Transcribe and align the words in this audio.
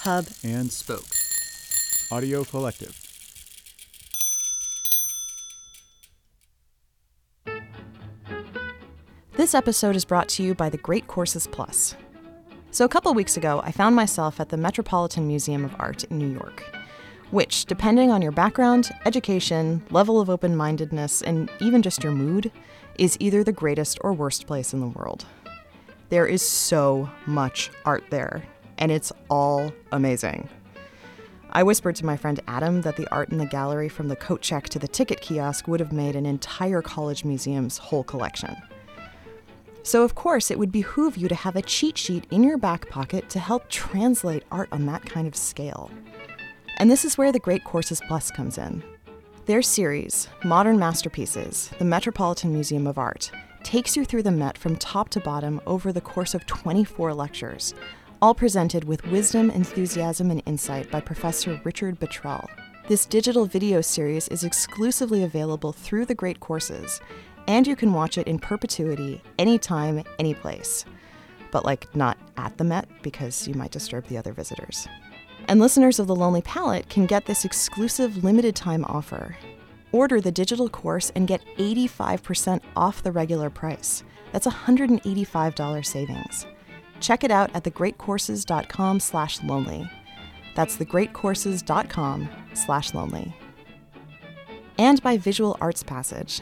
hub, 0.00 0.26
and 0.42 0.72
spoke. 0.72 1.04
Audio 2.10 2.42
Collective. 2.44 2.98
This 9.36 9.54
episode 9.54 9.96
is 9.96 10.04
brought 10.06 10.28
to 10.30 10.42
you 10.42 10.54
by 10.54 10.70
the 10.70 10.78
Great 10.78 11.06
Courses 11.06 11.46
Plus. 11.46 11.94
So, 12.70 12.84
a 12.84 12.88
couple 12.88 13.12
weeks 13.14 13.36
ago, 13.36 13.60
I 13.64 13.72
found 13.72 13.94
myself 13.94 14.40
at 14.40 14.48
the 14.48 14.56
Metropolitan 14.56 15.26
Museum 15.26 15.64
of 15.64 15.74
Art 15.78 16.04
in 16.04 16.18
New 16.18 16.32
York, 16.32 16.64
which, 17.30 17.66
depending 17.66 18.10
on 18.10 18.22
your 18.22 18.32
background, 18.32 18.90
education, 19.04 19.82
level 19.90 20.20
of 20.20 20.30
open 20.30 20.56
mindedness, 20.56 21.20
and 21.20 21.50
even 21.60 21.82
just 21.82 22.02
your 22.02 22.12
mood, 22.12 22.50
is 22.96 23.18
either 23.20 23.44
the 23.44 23.52
greatest 23.52 23.98
or 24.02 24.14
worst 24.14 24.46
place 24.46 24.72
in 24.72 24.80
the 24.80 24.86
world. 24.86 25.26
There 26.08 26.26
is 26.26 26.42
so 26.42 27.10
much 27.26 27.70
art 27.84 28.04
there, 28.10 28.44
and 28.80 28.90
it's 28.90 29.12
all 29.28 29.72
amazing. 29.92 30.48
I 31.52 31.62
whispered 31.62 31.96
to 31.96 32.06
my 32.06 32.16
friend 32.16 32.40
Adam 32.46 32.80
that 32.82 32.96
the 32.96 33.08
art 33.10 33.30
in 33.30 33.38
the 33.38 33.46
gallery 33.46 33.88
from 33.88 34.08
the 34.08 34.16
coat 34.16 34.40
check 34.40 34.68
to 34.70 34.78
the 34.78 34.88
ticket 34.88 35.20
kiosk 35.20 35.68
would 35.68 35.80
have 35.80 35.92
made 35.92 36.16
an 36.16 36.26
entire 36.26 36.80
college 36.80 37.24
museum's 37.24 37.76
whole 37.78 38.04
collection. 38.04 38.56
So, 39.82 40.04
of 40.04 40.14
course, 40.14 40.50
it 40.50 40.58
would 40.58 40.70
behoove 40.70 41.16
you 41.16 41.26
to 41.28 41.34
have 41.34 41.56
a 41.56 41.62
cheat 41.62 41.98
sheet 41.98 42.26
in 42.30 42.44
your 42.44 42.58
back 42.58 42.88
pocket 42.88 43.28
to 43.30 43.40
help 43.40 43.68
translate 43.68 44.44
art 44.52 44.68
on 44.72 44.86
that 44.86 45.04
kind 45.04 45.26
of 45.26 45.34
scale. 45.34 45.90
And 46.76 46.90
this 46.90 47.04
is 47.04 47.18
where 47.18 47.32
the 47.32 47.38
Great 47.38 47.64
Courses 47.64 48.00
Plus 48.06 48.30
comes 48.30 48.58
in. 48.58 48.82
Their 49.46 49.62
series, 49.62 50.28
Modern 50.44 50.78
Masterpieces, 50.78 51.70
the 51.78 51.84
Metropolitan 51.84 52.52
Museum 52.52 52.86
of 52.86 52.98
Art, 52.98 53.32
takes 53.62 53.96
you 53.96 54.04
through 54.04 54.22
the 54.22 54.30
Met 54.30 54.56
from 54.56 54.76
top 54.76 55.08
to 55.10 55.20
bottom 55.20 55.60
over 55.66 55.92
the 55.92 56.00
course 56.00 56.34
of 56.34 56.46
24 56.46 57.12
lectures, 57.14 57.74
all 58.22 58.34
presented 58.34 58.84
with 58.84 59.06
wisdom, 59.06 59.50
enthusiasm, 59.50 60.30
and 60.30 60.42
insight 60.46 60.90
by 60.90 61.00
Professor 61.00 61.60
Richard 61.64 61.98
Brettell. 61.98 62.46
This 62.88 63.06
digital 63.06 63.46
video 63.46 63.80
series 63.80 64.28
is 64.28 64.44
exclusively 64.44 65.22
available 65.22 65.72
through 65.72 66.06
the 66.06 66.14
Great 66.14 66.40
Courses 66.40 67.00
and 67.46 67.66
you 67.66 67.74
can 67.74 67.92
watch 67.92 68.18
it 68.18 68.28
in 68.28 68.38
perpetuity 68.38 69.22
anytime, 69.38 70.04
anyplace. 70.18 70.84
But, 71.50 71.64
like, 71.64 71.94
not 71.96 72.16
at 72.36 72.56
the 72.56 72.64
Met 72.64 72.88
because 73.02 73.48
you 73.48 73.54
might 73.54 73.72
disturb 73.72 74.06
the 74.06 74.18
other 74.18 74.32
visitors. 74.32 74.86
And 75.48 75.58
listeners 75.58 75.98
of 75.98 76.06
The 76.06 76.14
Lonely 76.14 76.42
Palette 76.42 76.88
can 76.88 77.06
get 77.06 77.26
this 77.26 77.44
exclusive 77.44 78.22
limited 78.22 78.54
time 78.54 78.84
offer. 78.84 79.36
Order 79.90 80.20
the 80.20 80.30
digital 80.30 80.68
course 80.68 81.10
and 81.16 81.26
get 81.26 81.44
85% 81.58 82.60
off 82.76 83.02
the 83.02 83.10
regular 83.10 83.50
price. 83.50 84.04
That's 84.32 84.46
$185 84.46 85.84
savings. 85.84 86.46
Check 87.00 87.24
it 87.24 87.30
out 87.30 87.50
at 87.54 87.64
thegreatcourses.com 87.64 89.00
slash 89.00 89.42
lonely. 89.42 89.90
That's 90.54 90.76
thegreatcourses.com 90.76 92.28
slash 92.54 92.94
lonely. 92.94 93.34
And 94.78 95.02
by 95.02 95.16
Visual 95.16 95.56
Arts 95.60 95.82
Passage, 95.82 96.40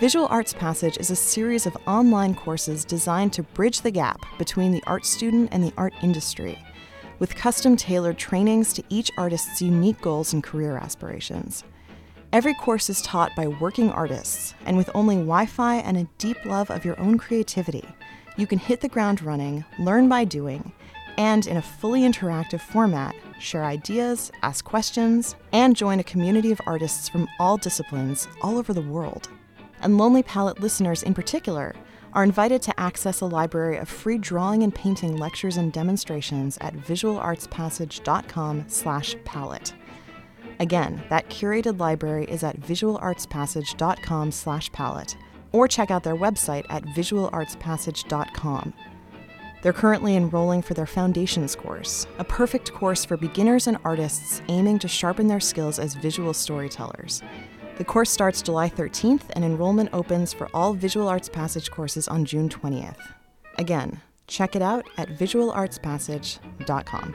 Visual 0.00 0.26
Arts 0.26 0.52
Passage 0.52 0.98
is 0.98 1.10
a 1.10 1.16
series 1.16 1.64
of 1.64 1.76
online 1.86 2.34
courses 2.34 2.84
designed 2.84 3.32
to 3.34 3.44
bridge 3.44 3.82
the 3.82 3.90
gap 3.90 4.24
between 4.36 4.72
the 4.72 4.82
art 4.86 5.06
student 5.06 5.50
and 5.52 5.62
the 5.62 5.72
art 5.76 5.94
industry, 6.02 6.58
with 7.20 7.36
custom 7.36 7.76
tailored 7.76 8.18
trainings 8.18 8.72
to 8.72 8.82
each 8.88 9.12
artist's 9.16 9.62
unique 9.62 10.00
goals 10.00 10.32
and 10.32 10.42
career 10.42 10.76
aspirations. 10.76 11.62
Every 12.32 12.54
course 12.54 12.90
is 12.90 13.02
taught 13.02 13.36
by 13.36 13.46
working 13.46 13.90
artists, 13.90 14.54
and 14.66 14.76
with 14.76 14.90
only 14.92 15.16
Wi 15.16 15.46
Fi 15.46 15.76
and 15.76 15.96
a 15.96 16.08
deep 16.18 16.44
love 16.44 16.70
of 16.70 16.84
your 16.84 16.98
own 16.98 17.16
creativity, 17.16 17.86
you 18.36 18.46
can 18.46 18.58
hit 18.58 18.80
the 18.80 18.88
ground 18.88 19.22
running, 19.22 19.64
learn 19.78 20.08
by 20.08 20.24
doing, 20.24 20.72
and 21.18 21.46
in 21.46 21.56
a 21.56 21.62
fully 21.62 22.02
interactive 22.02 22.60
format, 22.60 23.14
share 23.38 23.64
ideas, 23.64 24.32
ask 24.42 24.64
questions, 24.64 25.36
and 25.52 25.76
join 25.76 26.00
a 26.00 26.04
community 26.04 26.52
of 26.52 26.60
artists 26.66 27.08
from 27.08 27.28
all 27.38 27.56
disciplines 27.56 28.28
all 28.40 28.58
over 28.58 28.72
the 28.72 28.80
world 28.80 29.28
and 29.82 29.98
Lonely 29.98 30.22
Palette 30.22 30.60
listeners 30.60 31.02
in 31.02 31.12
particular 31.12 31.74
are 32.14 32.24
invited 32.24 32.62
to 32.62 32.80
access 32.80 33.20
a 33.20 33.26
library 33.26 33.76
of 33.78 33.88
free 33.88 34.18
drawing 34.18 34.62
and 34.62 34.72
painting 34.74 35.16
lectures 35.16 35.56
and 35.56 35.72
demonstrations 35.72 36.58
at 36.60 36.74
visualartspassage.com/palette. 36.74 39.74
Again, 40.60 41.02
that 41.08 41.30
curated 41.30 41.80
library 41.80 42.26
is 42.26 42.44
at 42.44 42.60
visualartspassage.com/palette 42.60 45.16
or 45.52 45.68
check 45.68 45.90
out 45.90 46.02
their 46.02 46.16
website 46.16 46.66
at 46.68 46.84
visualartspassage.com. 46.84 48.74
They're 49.62 49.72
currently 49.72 50.16
enrolling 50.16 50.60
for 50.62 50.74
their 50.74 50.86
Foundations 50.86 51.54
course, 51.54 52.08
a 52.18 52.24
perfect 52.24 52.72
course 52.72 53.04
for 53.04 53.16
beginners 53.16 53.68
and 53.68 53.78
artists 53.84 54.42
aiming 54.48 54.80
to 54.80 54.88
sharpen 54.88 55.28
their 55.28 55.38
skills 55.38 55.78
as 55.78 55.94
visual 55.94 56.34
storytellers. 56.34 57.22
The 57.76 57.84
course 57.84 58.10
starts 58.10 58.42
July 58.42 58.68
13th 58.68 59.22
and 59.34 59.44
enrollment 59.44 59.90
opens 59.92 60.32
for 60.32 60.48
all 60.52 60.74
Visual 60.74 61.06
Arts 61.08 61.28
Passage 61.28 61.70
courses 61.70 62.08
on 62.08 62.24
June 62.24 62.48
20th. 62.48 62.98
Again, 63.58 64.00
check 64.26 64.56
it 64.56 64.62
out 64.62 64.84
at 64.98 65.10
visualartspassage.com. 65.10 67.14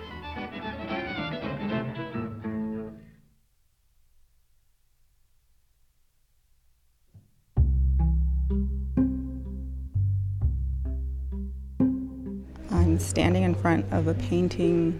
I'm 12.71 12.99
standing 12.99 13.43
in 13.43 13.55
front 13.55 13.85
of 13.91 14.07
a 14.07 14.13
painting 14.13 14.99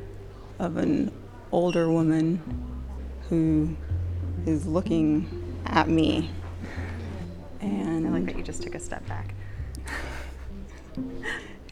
of 0.60 0.78
an 0.78 1.12
older 1.52 1.90
woman 1.92 2.42
who 3.30 3.76
is 4.46 4.66
looking 4.66 5.28
at 5.66 5.90
me. 5.90 6.30
And 7.60 8.08
I 8.08 8.10
like 8.10 8.26
that 8.26 8.38
you 8.38 8.44
just 8.44 8.64
took 8.64 8.76
a 8.76 8.80
step 8.80 9.06
back. 9.08 9.34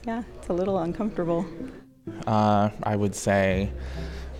yeah, 0.06 0.23
it's 0.38 0.50
a 0.50 0.53
little 0.53 0.79
uncomfortable. 0.79 1.45
Uh, 2.27 2.69
I 2.83 2.95
would 2.95 3.16
say 3.16 3.72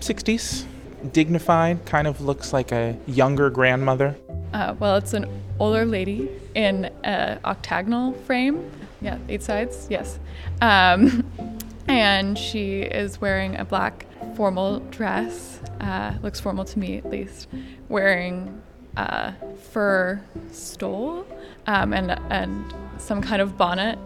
60s, 0.02 0.66
dignified, 1.14 1.86
kind 1.86 2.08
of 2.08 2.22
looks 2.22 2.54
like 2.54 2.72
a 2.72 2.98
younger 3.08 3.50
grandmother. 3.50 4.16
Uh, 4.54 4.76
well, 4.80 4.98
it's 4.98 5.14
an 5.14 5.28
older 5.60 5.86
lady 5.86 6.30
in 6.54 6.86
an 7.04 7.40
octagonal 7.46 8.14
frame. 8.14 8.72
Yeah, 9.06 9.20
eight 9.30 9.44
sides, 9.44 9.86
yes. 9.88 10.20
Um, 10.62 11.24
and 11.88 12.36
she 12.36 12.82
is 12.82 13.22
wearing 13.22 13.56
a 13.56 13.64
black 13.64 14.08
formal 14.36 14.80
dress, 14.90 15.60
uh, 15.80 16.16
looks 16.24 16.40
formal 16.40 16.66
to 16.66 16.80
me 16.80 16.98
at 16.98 17.08
least, 17.12 17.48
wearing 17.88 18.64
a 18.98 19.36
fur 19.72 20.20
stole 20.52 21.24
um, 21.68 21.94
and 21.94 22.20
and 22.32 22.74
some 22.98 23.22
kind 23.22 23.44
of 23.44 23.56
bonnet. 23.60 24.00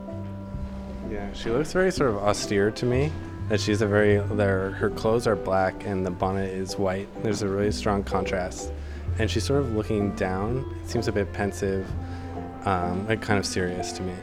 Yeah, 1.10 1.32
she 1.32 1.50
looks 1.50 1.72
very 1.72 1.94
sort 1.94 2.10
of 2.10 2.18
austere 2.18 2.70
to 2.72 2.86
me. 2.86 3.10
That 3.48 3.62
she's 3.62 3.82
a 3.82 3.88
very 3.88 4.18
her 4.18 4.92
clothes 4.98 5.28
are 5.28 5.38
black 5.38 5.86
and 5.86 6.06
the 6.06 6.12
bonnet 6.12 6.54
is 6.54 6.78
white. 6.78 7.08
There's 7.24 7.42
a 7.42 7.48
really 7.48 7.72
strong 7.72 8.04
contrast, 8.04 8.74
and 9.18 9.32
she's 9.32 9.46
sort 9.46 9.62
of 9.62 9.74
looking 9.74 10.14
down. 10.16 10.66
It 10.84 10.90
seems 10.90 11.08
a 11.08 11.14
bit 11.14 11.32
pensive, 11.32 11.88
um, 12.66 13.08
like 13.08 13.22
kind 13.22 13.40
of 13.40 13.46
serious 13.46 13.94
to 13.94 14.04
me. 14.04 14.14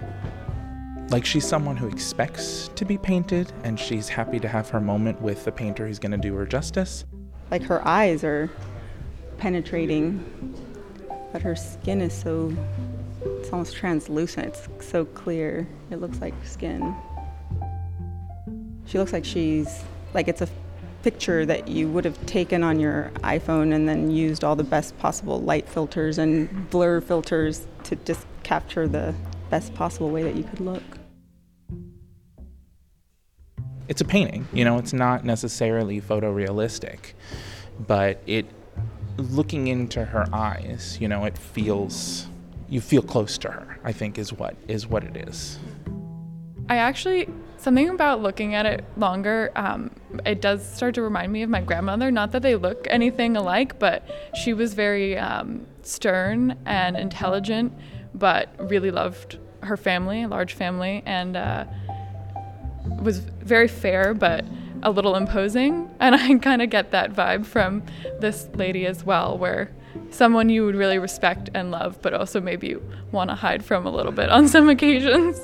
Like 1.08 1.24
she's 1.24 1.46
someone 1.46 1.76
who 1.76 1.86
expects 1.86 2.68
to 2.74 2.84
be 2.84 2.98
painted, 2.98 3.52
and 3.62 3.78
she's 3.78 4.08
happy 4.08 4.40
to 4.40 4.48
have 4.48 4.68
her 4.70 4.80
moment 4.80 5.20
with 5.22 5.44
the 5.44 5.52
painter 5.52 5.86
who's 5.86 6.00
going 6.00 6.10
to 6.12 6.18
do 6.18 6.34
her 6.34 6.44
justice. 6.44 7.04
Like 7.50 7.62
her 7.62 7.86
eyes 7.86 8.24
are 8.24 8.50
penetrating, 9.38 10.54
but 11.32 11.42
her 11.42 11.54
skin 11.54 12.00
is 12.00 12.12
so, 12.12 12.52
it's 13.24 13.50
almost 13.52 13.76
translucent. 13.76 14.48
It's 14.48 14.86
so 14.88 15.04
clear. 15.04 15.68
It 15.92 16.00
looks 16.00 16.20
like 16.20 16.34
skin. 16.44 16.96
She 18.86 18.98
looks 18.98 19.12
like 19.12 19.24
she's, 19.24 19.84
like 20.12 20.26
it's 20.26 20.42
a 20.42 20.48
picture 21.04 21.46
that 21.46 21.68
you 21.68 21.88
would 21.88 22.04
have 22.04 22.26
taken 22.26 22.64
on 22.64 22.80
your 22.80 23.12
iPhone 23.18 23.72
and 23.72 23.88
then 23.88 24.10
used 24.10 24.42
all 24.42 24.56
the 24.56 24.64
best 24.64 24.98
possible 24.98 25.40
light 25.40 25.68
filters 25.68 26.18
and 26.18 26.68
blur 26.68 27.00
filters 27.00 27.64
to 27.84 27.94
just 27.94 28.26
capture 28.42 28.88
the 28.88 29.14
best 29.50 29.74
possible 29.74 30.10
way 30.10 30.22
that 30.22 30.36
you 30.36 30.44
could 30.44 30.60
look. 30.60 30.82
It's 33.88 34.00
a 34.00 34.04
painting, 34.04 34.48
you 34.52 34.64
know, 34.64 34.78
it's 34.78 34.92
not 34.92 35.24
necessarily 35.24 36.00
photorealistic, 36.00 37.12
but 37.86 38.20
it 38.26 38.46
looking 39.16 39.68
into 39.68 40.04
her 40.04 40.26
eyes, 40.32 40.98
you 41.00 41.08
know, 41.08 41.24
it 41.24 41.38
feels 41.38 42.26
you 42.68 42.80
feel 42.80 43.02
close 43.02 43.38
to 43.38 43.50
her. 43.50 43.78
I 43.84 43.92
think 43.92 44.18
is 44.18 44.32
what 44.32 44.56
is 44.66 44.86
what 44.86 45.04
it 45.04 45.16
is. 45.28 45.58
I 46.68 46.78
actually 46.78 47.28
something 47.58 47.88
about 47.88 48.22
looking 48.22 48.54
at 48.54 48.66
it 48.66 48.84
longer. 48.96 49.52
Um, 49.56 49.90
it 50.24 50.40
does 50.40 50.66
start 50.68 50.94
to 50.96 51.02
remind 51.02 51.32
me 51.32 51.42
of 51.42 51.50
my 51.50 51.60
grandmother. 51.60 52.10
Not 52.10 52.32
that 52.32 52.42
they 52.42 52.56
look 52.56 52.86
anything 52.90 53.36
alike, 53.36 53.78
but 53.78 54.06
she 54.34 54.52
was 54.52 54.74
very 54.74 55.16
um, 55.16 55.66
stern 55.82 56.58
and 56.66 56.96
intelligent, 56.96 57.72
but 58.18 58.48
really 58.58 58.90
loved 58.90 59.38
her 59.62 59.76
family, 59.76 60.26
large 60.26 60.54
family, 60.54 61.02
and 61.06 61.36
uh, 61.36 61.64
was 63.00 63.18
very 63.18 63.68
fair, 63.68 64.14
but 64.14 64.44
a 64.82 64.90
little 64.90 65.16
imposing. 65.16 65.90
And 66.00 66.14
I 66.14 66.34
kind 66.38 66.62
of 66.62 66.70
get 66.70 66.90
that 66.92 67.12
vibe 67.14 67.46
from 67.46 67.82
this 68.20 68.48
lady 68.54 68.86
as 68.86 69.02
well, 69.04 69.38
where 69.38 69.70
someone 70.10 70.48
you 70.50 70.64
would 70.66 70.76
really 70.76 70.98
respect 70.98 71.48
and 71.54 71.70
love, 71.70 72.00
but 72.02 72.12
also 72.12 72.40
maybe 72.40 72.76
want 73.12 73.30
to 73.30 73.34
hide 73.34 73.64
from 73.64 73.86
a 73.86 73.90
little 73.90 74.12
bit 74.12 74.28
on 74.30 74.46
some 74.54 74.68
occasions. 74.68 75.40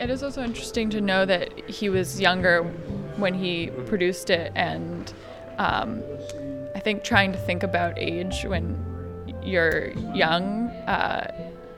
It 0.00 0.10
is 0.10 0.22
also 0.22 0.42
interesting 0.42 0.90
to 0.90 1.00
know 1.00 1.24
that 1.24 1.68
he 1.68 1.88
was 1.88 2.20
younger 2.20 2.62
when 3.16 3.34
he 3.34 3.70
produced 3.86 4.28
it, 4.30 4.52
and 4.54 5.12
um, 5.58 6.02
I 6.74 6.80
think 6.80 7.02
trying 7.02 7.32
to 7.32 7.38
think 7.38 7.62
about 7.62 7.98
age 7.98 8.44
when 8.44 8.76
you're 9.42 9.90
young 10.14 10.65
uh, 10.86 11.26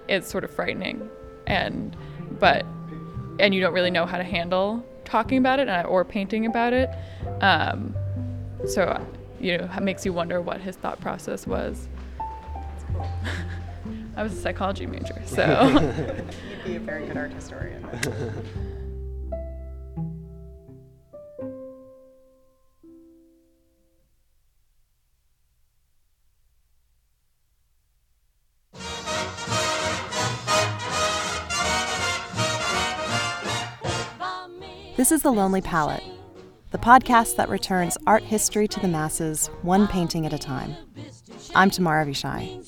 is 0.08 0.26
sort 0.26 0.44
of 0.44 0.50
frightening, 0.50 1.08
and 1.46 1.96
but 2.38 2.64
and 3.38 3.54
you 3.54 3.60
don't 3.60 3.74
really 3.74 3.90
know 3.90 4.06
how 4.06 4.18
to 4.18 4.24
handle 4.24 4.84
talking 5.04 5.38
about 5.38 5.58
it 5.58 5.68
or 5.86 6.04
painting 6.04 6.46
about 6.46 6.72
it. 6.72 6.90
Um, 7.40 7.94
so 8.66 9.00
you 9.40 9.58
know, 9.58 9.70
it 9.76 9.82
makes 9.82 10.04
you 10.04 10.12
wonder 10.12 10.40
what 10.40 10.60
his 10.60 10.76
thought 10.76 11.00
process 11.00 11.46
was. 11.46 11.88
I 14.16 14.22
was 14.22 14.32
a 14.32 14.40
psychology 14.40 14.86
major, 14.86 15.20
so. 15.26 15.68
You'd 16.50 16.64
be 16.64 16.76
a 16.76 16.80
very 16.80 17.06
good 17.06 17.16
art 17.16 17.32
historian. 17.32 17.86
This 34.98 35.12
is 35.12 35.22
The 35.22 35.30
Lonely 35.30 35.60
Palette, 35.60 36.02
the 36.72 36.78
podcast 36.78 37.36
that 37.36 37.48
returns 37.48 37.96
art 38.08 38.24
history 38.24 38.66
to 38.66 38.80
the 38.80 38.88
masses, 38.88 39.46
one 39.62 39.86
painting 39.86 40.26
at 40.26 40.32
a 40.32 40.38
time. 40.38 40.74
I'm 41.54 41.70
Tamara 41.70 42.04
Avishai. 42.04 42.64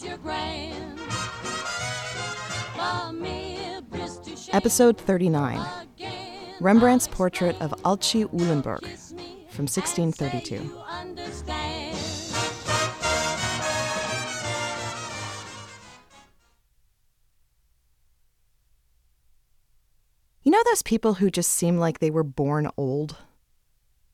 Episode 4.52 4.96
39 4.96 5.60
Rembrandt's 6.60 7.08
portrait 7.08 7.60
of 7.60 7.72
Aeltje 7.82 8.32
Uylenburgh 8.32 8.86
from 9.48 9.66
1632. 9.66 10.72
Those 20.70 20.82
people 20.82 21.14
who 21.14 21.32
just 21.32 21.52
seem 21.52 21.78
like 21.78 21.98
they 21.98 22.12
were 22.12 22.22
born 22.22 22.70
old? 22.76 23.16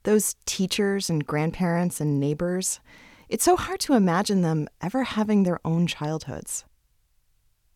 Those 0.04 0.36
teachers 0.46 1.10
and 1.10 1.26
grandparents 1.26 2.00
and 2.00 2.18
neighbors. 2.18 2.80
It's 3.28 3.44
so 3.44 3.56
hard 3.56 3.78
to 3.80 3.92
imagine 3.92 4.40
them 4.40 4.66
ever 4.80 5.04
having 5.04 5.42
their 5.42 5.60
own 5.66 5.86
childhoods. 5.86 6.64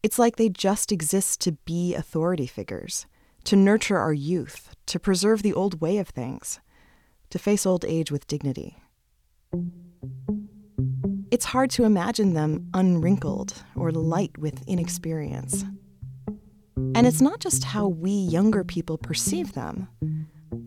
It's 0.02 0.18
like 0.18 0.36
they 0.36 0.48
just 0.48 0.92
exist 0.92 1.42
to 1.42 1.52
be 1.66 1.94
authority 1.94 2.46
figures, 2.46 3.04
to 3.44 3.54
nurture 3.54 3.98
our 3.98 4.14
youth, 4.14 4.74
to 4.86 4.98
preserve 4.98 5.42
the 5.42 5.52
old 5.52 5.82
way 5.82 5.98
of 5.98 6.08
things, 6.08 6.58
to 7.28 7.38
face 7.38 7.66
old 7.66 7.84
age 7.84 8.10
with 8.10 8.26
dignity. 8.26 8.78
It's 11.30 11.44
hard 11.44 11.68
to 11.72 11.84
imagine 11.84 12.32
them 12.32 12.70
unwrinkled 12.72 13.62
or 13.76 13.92
light 13.92 14.38
with 14.38 14.66
inexperience. 14.66 15.66
And 16.94 17.06
it's 17.06 17.20
not 17.20 17.40
just 17.40 17.64
how 17.64 17.88
we 17.88 18.10
younger 18.10 18.64
people 18.64 18.98
perceive 18.98 19.52
them. 19.54 19.88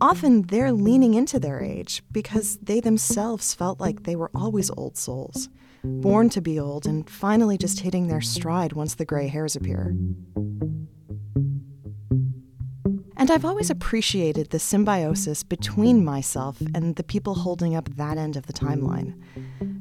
Often 0.01 0.43
they're 0.43 0.71
leaning 0.71 1.13
into 1.13 1.39
their 1.39 1.61
age 1.61 2.01
because 2.11 2.57
they 2.61 2.79
themselves 2.79 3.53
felt 3.53 3.79
like 3.79 4.03
they 4.03 4.15
were 4.15 4.31
always 4.33 4.69
old 4.71 4.97
souls 4.97 5.49
born 5.83 6.29
to 6.29 6.41
be 6.41 6.59
old 6.59 6.85
and 6.85 7.09
finally 7.09 7.57
just 7.57 7.81
hitting 7.81 8.07
their 8.07 8.21
stride 8.21 8.73
once 8.73 8.95
the 8.95 9.05
gray 9.05 9.27
hairs 9.27 9.55
appear. 9.55 9.95
And 13.15 13.31
I've 13.31 13.45
always 13.45 13.69
appreciated 13.69 14.49
the 14.49 14.59
symbiosis 14.59 15.43
between 15.43 16.03
myself 16.03 16.59
and 16.73 16.95
the 16.95 17.03
people 17.03 17.35
holding 17.35 17.75
up 17.75 17.89
that 17.95 18.17
end 18.17 18.35
of 18.35 18.47
the 18.47 18.53
timeline. 18.53 19.13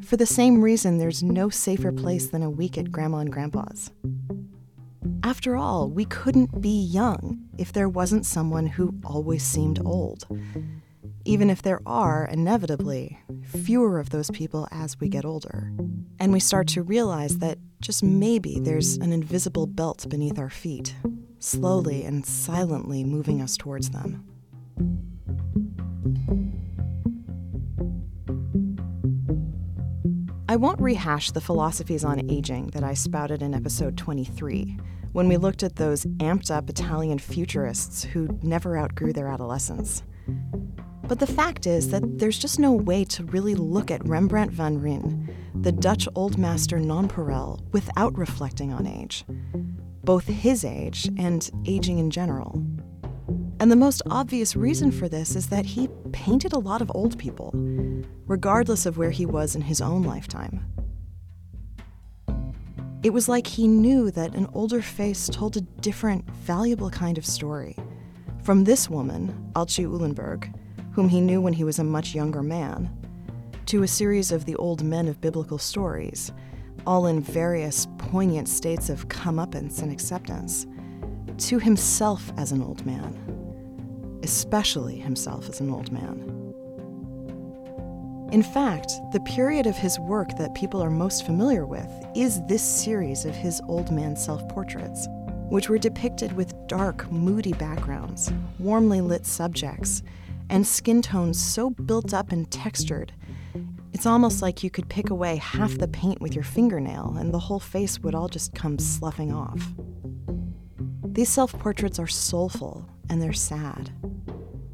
For 0.04 0.16
the 0.16 0.26
same 0.26 0.60
reason, 0.60 0.98
there's 0.98 1.22
no 1.22 1.48
safer 1.48 1.92
place 1.92 2.26
than 2.26 2.42
a 2.42 2.50
week 2.50 2.76
at 2.78 2.92
Grandma 2.92 3.18
and 3.18 3.32
Grandpa's. 3.32 3.90
After 5.24 5.56
all, 5.56 5.88
we 5.88 6.04
couldn't 6.04 6.60
be 6.60 6.82
young 6.82 7.48
if 7.58 7.72
there 7.72 7.88
wasn't 7.88 8.26
someone 8.26 8.66
who 8.66 8.94
always 9.04 9.42
seemed 9.42 9.80
old 9.84 10.26
even 11.24 11.50
if 11.50 11.62
there 11.62 11.80
are, 11.86 12.28
inevitably, 12.30 13.18
fewer 13.44 13.98
of 13.98 14.10
those 14.10 14.30
people 14.30 14.66
as 14.70 14.98
we 14.98 15.08
get 15.08 15.24
older. 15.24 15.72
And 16.18 16.32
we 16.32 16.40
start 16.40 16.68
to 16.68 16.82
realize 16.82 17.38
that 17.38 17.58
just 17.80 18.02
maybe 18.02 18.58
there's 18.60 18.96
an 18.96 19.12
invisible 19.12 19.66
belt 19.66 20.06
beneath 20.08 20.38
our 20.38 20.50
feet, 20.50 20.94
slowly 21.38 22.04
and 22.04 22.24
silently 22.26 23.04
moving 23.04 23.40
us 23.40 23.56
towards 23.56 23.90
them. 23.90 24.24
I 30.48 30.56
won't 30.56 30.80
rehash 30.80 31.30
the 31.30 31.40
philosophies 31.40 32.04
on 32.04 32.30
aging 32.30 32.68
that 32.70 32.84
I 32.84 32.94
spouted 32.94 33.42
in 33.42 33.54
episode 33.54 33.96
23 33.96 34.78
when 35.12 35.28
we 35.28 35.36
looked 35.36 35.62
at 35.62 35.76
those 35.76 36.04
amped 36.18 36.50
up 36.50 36.68
Italian 36.68 37.18
futurists 37.18 38.04
who 38.04 38.38
never 38.42 38.78
outgrew 38.78 39.12
their 39.12 39.28
adolescence. 39.28 40.02
But 41.04 41.18
the 41.18 41.26
fact 41.26 41.66
is 41.66 41.90
that 41.90 42.18
there's 42.18 42.38
just 42.38 42.58
no 42.58 42.72
way 42.72 43.04
to 43.04 43.24
really 43.24 43.54
look 43.54 43.90
at 43.90 44.06
Rembrandt 44.06 44.50
van 44.52 44.80
Rijn, 44.80 45.34
the 45.54 45.72
Dutch 45.72 46.08
old 46.14 46.38
master 46.38 46.78
nonpareil, 46.78 47.60
without 47.72 48.16
reflecting 48.16 48.72
on 48.72 48.86
age, 48.86 49.24
both 50.04 50.26
his 50.26 50.64
age 50.64 51.10
and 51.18 51.50
aging 51.66 51.98
in 51.98 52.10
general. 52.10 52.64
And 53.60 53.70
the 53.70 53.76
most 53.76 54.02
obvious 54.10 54.56
reason 54.56 54.90
for 54.90 55.08
this 55.08 55.36
is 55.36 55.48
that 55.48 55.66
he 55.66 55.88
painted 56.12 56.52
a 56.52 56.58
lot 56.58 56.82
of 56.82 56.90
old 56.94 57.18
people, 57.18 57.52
regardless 58.26 58.86
of 58.86 58.96
where 58.96 59.10
he 59.10 59.26
was 59.26 59.54
in 59.54 59.62
his 59.62 59.80
own 59.80 60.02
lifetime. 60.02 60.64
It 63.02 63.12
was 63.12 63.28
like 63.28 63.48
he 63.48 63.66
knew 63.66 64.12
that 64.12 64.36
an 64.36 64.46
older 64.54 64.80
face 64.80 65.28
told 65.28 65.56
a 65.56 65.60
different, 65.60 66.30
valuable 66.30 66.88
kind 66.88 67.18
of 67.18 67.26
story. 67.26 67.76
From 68.44 68.62
this 68.62 68.88
woman, 68.88 69.50
Aeltje 69.56 69.84
Uylenburgh, 69.90 70.48
whom 70.92 71.08
he 71.08 71.20
knew 71.20 71.40
when 71.40 71.52
he 71.52 71.64
was 71.64 71.80
a 71.80 71.84
much 71.84 72.14
younger 72.14 72.44
man, 72.44 72.96
to 73.66 73.82
a 73.82 73.88
series 73.88 74.30
of 74.30 74.44
the 74.44 74.54
old 74.54 74.84
men 74.84 75.08
of 75.08 75.20
biblical 75.20 75.58
stories, 75.58 76.30
all 76.86 77.06
in 77.06 77.20
various 77.20 77.88
poignant 77.98 78.48
states 78.48 78.88
of 78.88 79.08
comeuppance 79.08 79.82
and 79.82 79.90
acceptance, 79.90 80.66
to 81.38 81.58
himself 81.58 82.32
as 82.36 82.52
an 82.52 82.62
old 82.62 82.86
man, 82.86 84.20
especially 84.22 84.96
himself 84.96 85.48
as 85.48 85.60
an 85.60 85.70
old 85.70 85.90
man. 85.90 86.41
In 88.32 88.42
fact, 88.42 88.98
the 89.12 89.20
period 89.20 89.66
of 89.66 89.76
his 89.76 89.98
work 89.98 90.38
that 90.38 90.54
people 90.54 90.82
are 90.82 90.88
most 90.88 91.26
familiar 91.26 91.66
with 91.66 91.86
is 92.16 92.40
this 92.46 92.62
series 92.62 93.26
of 93.26 93.34
his 93.34 93.60
old 93.68 93.90
man 93.90 94.16
self 94.16 94.48
portraits, 94.48 95.06
which 95.50 95.68
were 95.68 95.76
depicted 95.76 96.32
with 96.32 96.54
dark, 96.66 97.12
moody 97.12 97.52
backgrounds, 97.52 98.32
warmly 98.58 99.02
lit 99.02 99.26
subjects, 99.26 100.02
and 100.48 100.66
skin 100.66 101.02
tones 101.02 101.38
so 101.38 101.68
built 101.68 102.14
up 102.14 102.32
and 102.32 102.50
textured. 102.50 103.12
It's 103.92 104.06
almost 104.06 104.40
like 104.40 104.62
you 104.62 104.70
could 104.70 104.88
pick 104.88 105.10
away 105.10 105.36
half 105.36 105.76
the 105.76 105.88
paint 105.88 106.22
with 106.22 106.34
your 106.34 106.42
fingernail 106.42 107.16
and 107.18 107.34
the 107.34 107.38
whole 107.38 107.60
face 107.60 107.98
would 107.98 108.14
all 108.14 108.28
just 108.28 108.54
come 108.54 108.78
sloughing 108.78 109.34
off. 109.34 109.62
These 111.04 111.28
self 111.28 111.52
portraits 111.58 111.98
are 111.98 112.06
soulful 112.06 112.88
and 113.10 113.20
they're 113.20 113.34
sad. 113.34 113.90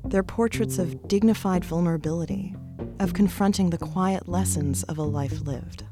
They're 0.04 0.22
portraits 0.22 0.78
of 0.78 1.08
dignified 1.08 1.64
vulnerability, 1.64 2.54
of 3.00 3.14
confronting 3.14 3.70
the 3.70 3.78
quiet 3.78 4.28
lessons 4.28 4.82
of 4.84 4.98
a 4.98 5.02
life 5.02 5.40
lived. 5.42 5.84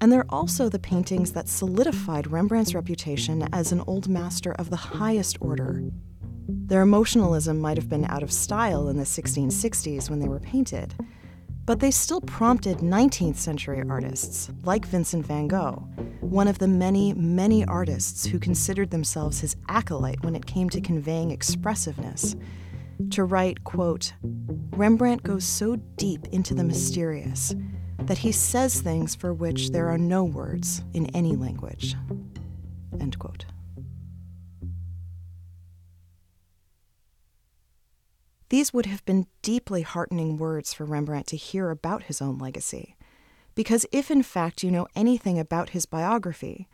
And 0.00 0.10
they're 0.10 0.24
also 0.28 0.68
the 0.68 0.78
paintings 0.78 1.32
that 1.32 1.48
solidified 1.48 2.30
Rembrandt's 2.30 2.74
reputation 2.74 3.48
as 3.52 3.72
an 3.72 3.82
old 3.86 4.08
master 4.08 4.52
of 4.52 4.70
the 4.70 4.76
highest 4.76 5.36
order 5.40 5.82
their 6.70 6.82
emotionalism 6.82 7.60
might 7.60 7.76
have 7.76 7.88
been 7.88 8.04
out 8.04 8.22
of 8.22 8.32
style 8.32 8.88
in 8.88 8.96
the 8.96 9.04
1660s 9.04 10.08
when 10.08 10.20
they 10.20 10.28
were 10.28 10.38
painted, 10.40 10.94
but 11.64 11.80
they 11.80 11.90
still 11.90 12.20
prompted 12.20 12.78
19th 12.78 13.36
century 13.36 13.82
artists, 13.88 14.50
like 14.62 14.86
Vincent 14.86 15.26
van 15.26 15.48
Gogh, 15.48 15.88
one 16.20 16.46
of 16.48 16.58
the 16.58 16.68
many, 16.68 17.12
many 17.14 17.64
artists 17.64 18.24
who 18.24 18.38
considered 18.38 18.90
themselves 18.90 19.40
his 19.40 19.56
acolyte 19.68 20.22
when 20.22 20.36
it 20.36 20.46
came 20.46 20.70
to 20.70 20.80
conveying 20.80 21.30
expressiveness, 21.30 22.36
to 23.10 23.24
write, 23.24 23.64
quote, 23.64 24.12
Rembrandt 24.22 25.22
goes 25.22 25.44
so 25.44 25.76
deep 25.96 26.26
into 26.28 26.54
the 26.54 26.64
mysterious 26.64 27.54
that 27.98 28.18
he 28.18 28.32
says 28.32 28.80
things 28.80 29.14
for 29.14 29.32
which 29.32 29.70
there 29.70 29.88
are 29.88 29.98
no 29.98 30.24
words 30.24 30.82
in 30.94 31.06
any 31.14 31.36
language, 31.36 31.94
end 33.00 33.18
quote. 33.18 33.44
These 38.48 38.72
would 38.72 38.86
have 38.86 39.04
been 39.04 39.28
deeply 39.42 39.82
heartening 39.82 40.36
words 40.36 40.74
for 40.74 40.84
Rembrandt 40.84 41.28
to 41.28 41.36
hear 41.36 41.70
about 41.70 42.04
his 42.04 42.20
own 42.20 42.36
legacy. 42.38 42.96
Because 43.54 43.86
if 43.92 44.10
in 44.10 44.22
fact 44.24 44.64
you 44.64 44.70
know 44.70 44.88
anything 44.96 45.38
about 45.38 45.70
his 45.70 45.86
biography, 45.86 46.68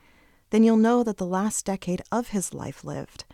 then 0.51 0.63
you'll 0.63 0.77
know 0.77 1.03
that 1.03 1.19
the 1.19 1.27
last 1.27 1.67
decade 1.67 2.01
of 2.11 2.29
his 2.29 2.55
life 2.55 2.83
lived, 2.83 3.25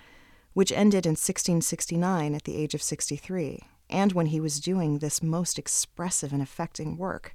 which 0.52 0.72
ended 0.72 1.06
in 1.06 1.12
1669 1.12 2.34
at 2.34 2.44
the 2.44 2.56
age 2.56 2.74
of 2.74 2.82
63, 2.82 3.60
and 3.88 4.12
when 4.12 4.26
he 4.26 4.40
was 4.40 4.60
doing 4.60 4.98
this 4.98 5.22
most 5.22 5.58
expressive 5.58 6.32
and 6.32 6.42
affecting 6.42 6.96
work, 6.96 7.34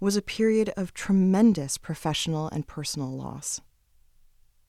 was 0.00 0.16
a 0.16 0.22
period 0.22 0.70
of 0.76 0.94
tremendous 0.94 1.78
professional 1.78 2.48
and 2.50 2.66
personal 2.66 3.10
loss. 3.10 3.60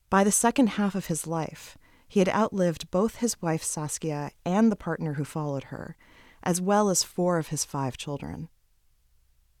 By 0.08 0.24
the 0.24 0.32
second 0.32 0.70
half 0.70 0.94
of 0.94 1.06
his 1.06 1.26
life, 1.26 1.76
he 2.08 2.20
had 2.20 2.28
outlived 2.28 2.90
both 2.90 3.16
his 3.16 3.40
wife 3.42 3.62
Saskia 3.62 4.30
and 4.44 4.70
the 4.70 4.76
partner 4.76 5.14
who 5.14 5.24
followed 5.24 5.64
her, 5.64 5.96
as 6.42 6.60
well 6.60 6.88
as 6.88 7.02
four 7.02 7.38
of 7.38 7.48
his 7.48 7.64
five 7.64 7.96
children. 7.96 8.48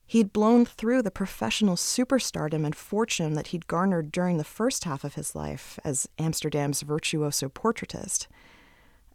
He'd 0.08 0.32
blown 0.32 0.64
through 0.64 1.02
the 1.02 1.10
professional 1.10 1.74
superstardom 1.74 2.64
and 2.64 2.76
fortune 2.76 3.34
that 3.34 3.48
he'd 3.48 3.66
garnered 3.66 4.12
during 4.12 4.38
the 4.38 4.44
first 4.44 4.84
half 4.84 5.02
of 5.02 5.14
his 5.14 5.34
life 5.34 5.80
as 5.84 6.08
Amsterdam's 6.18 6.82
virtuoso 6.82 7.48
portraitist, 7.48 8.28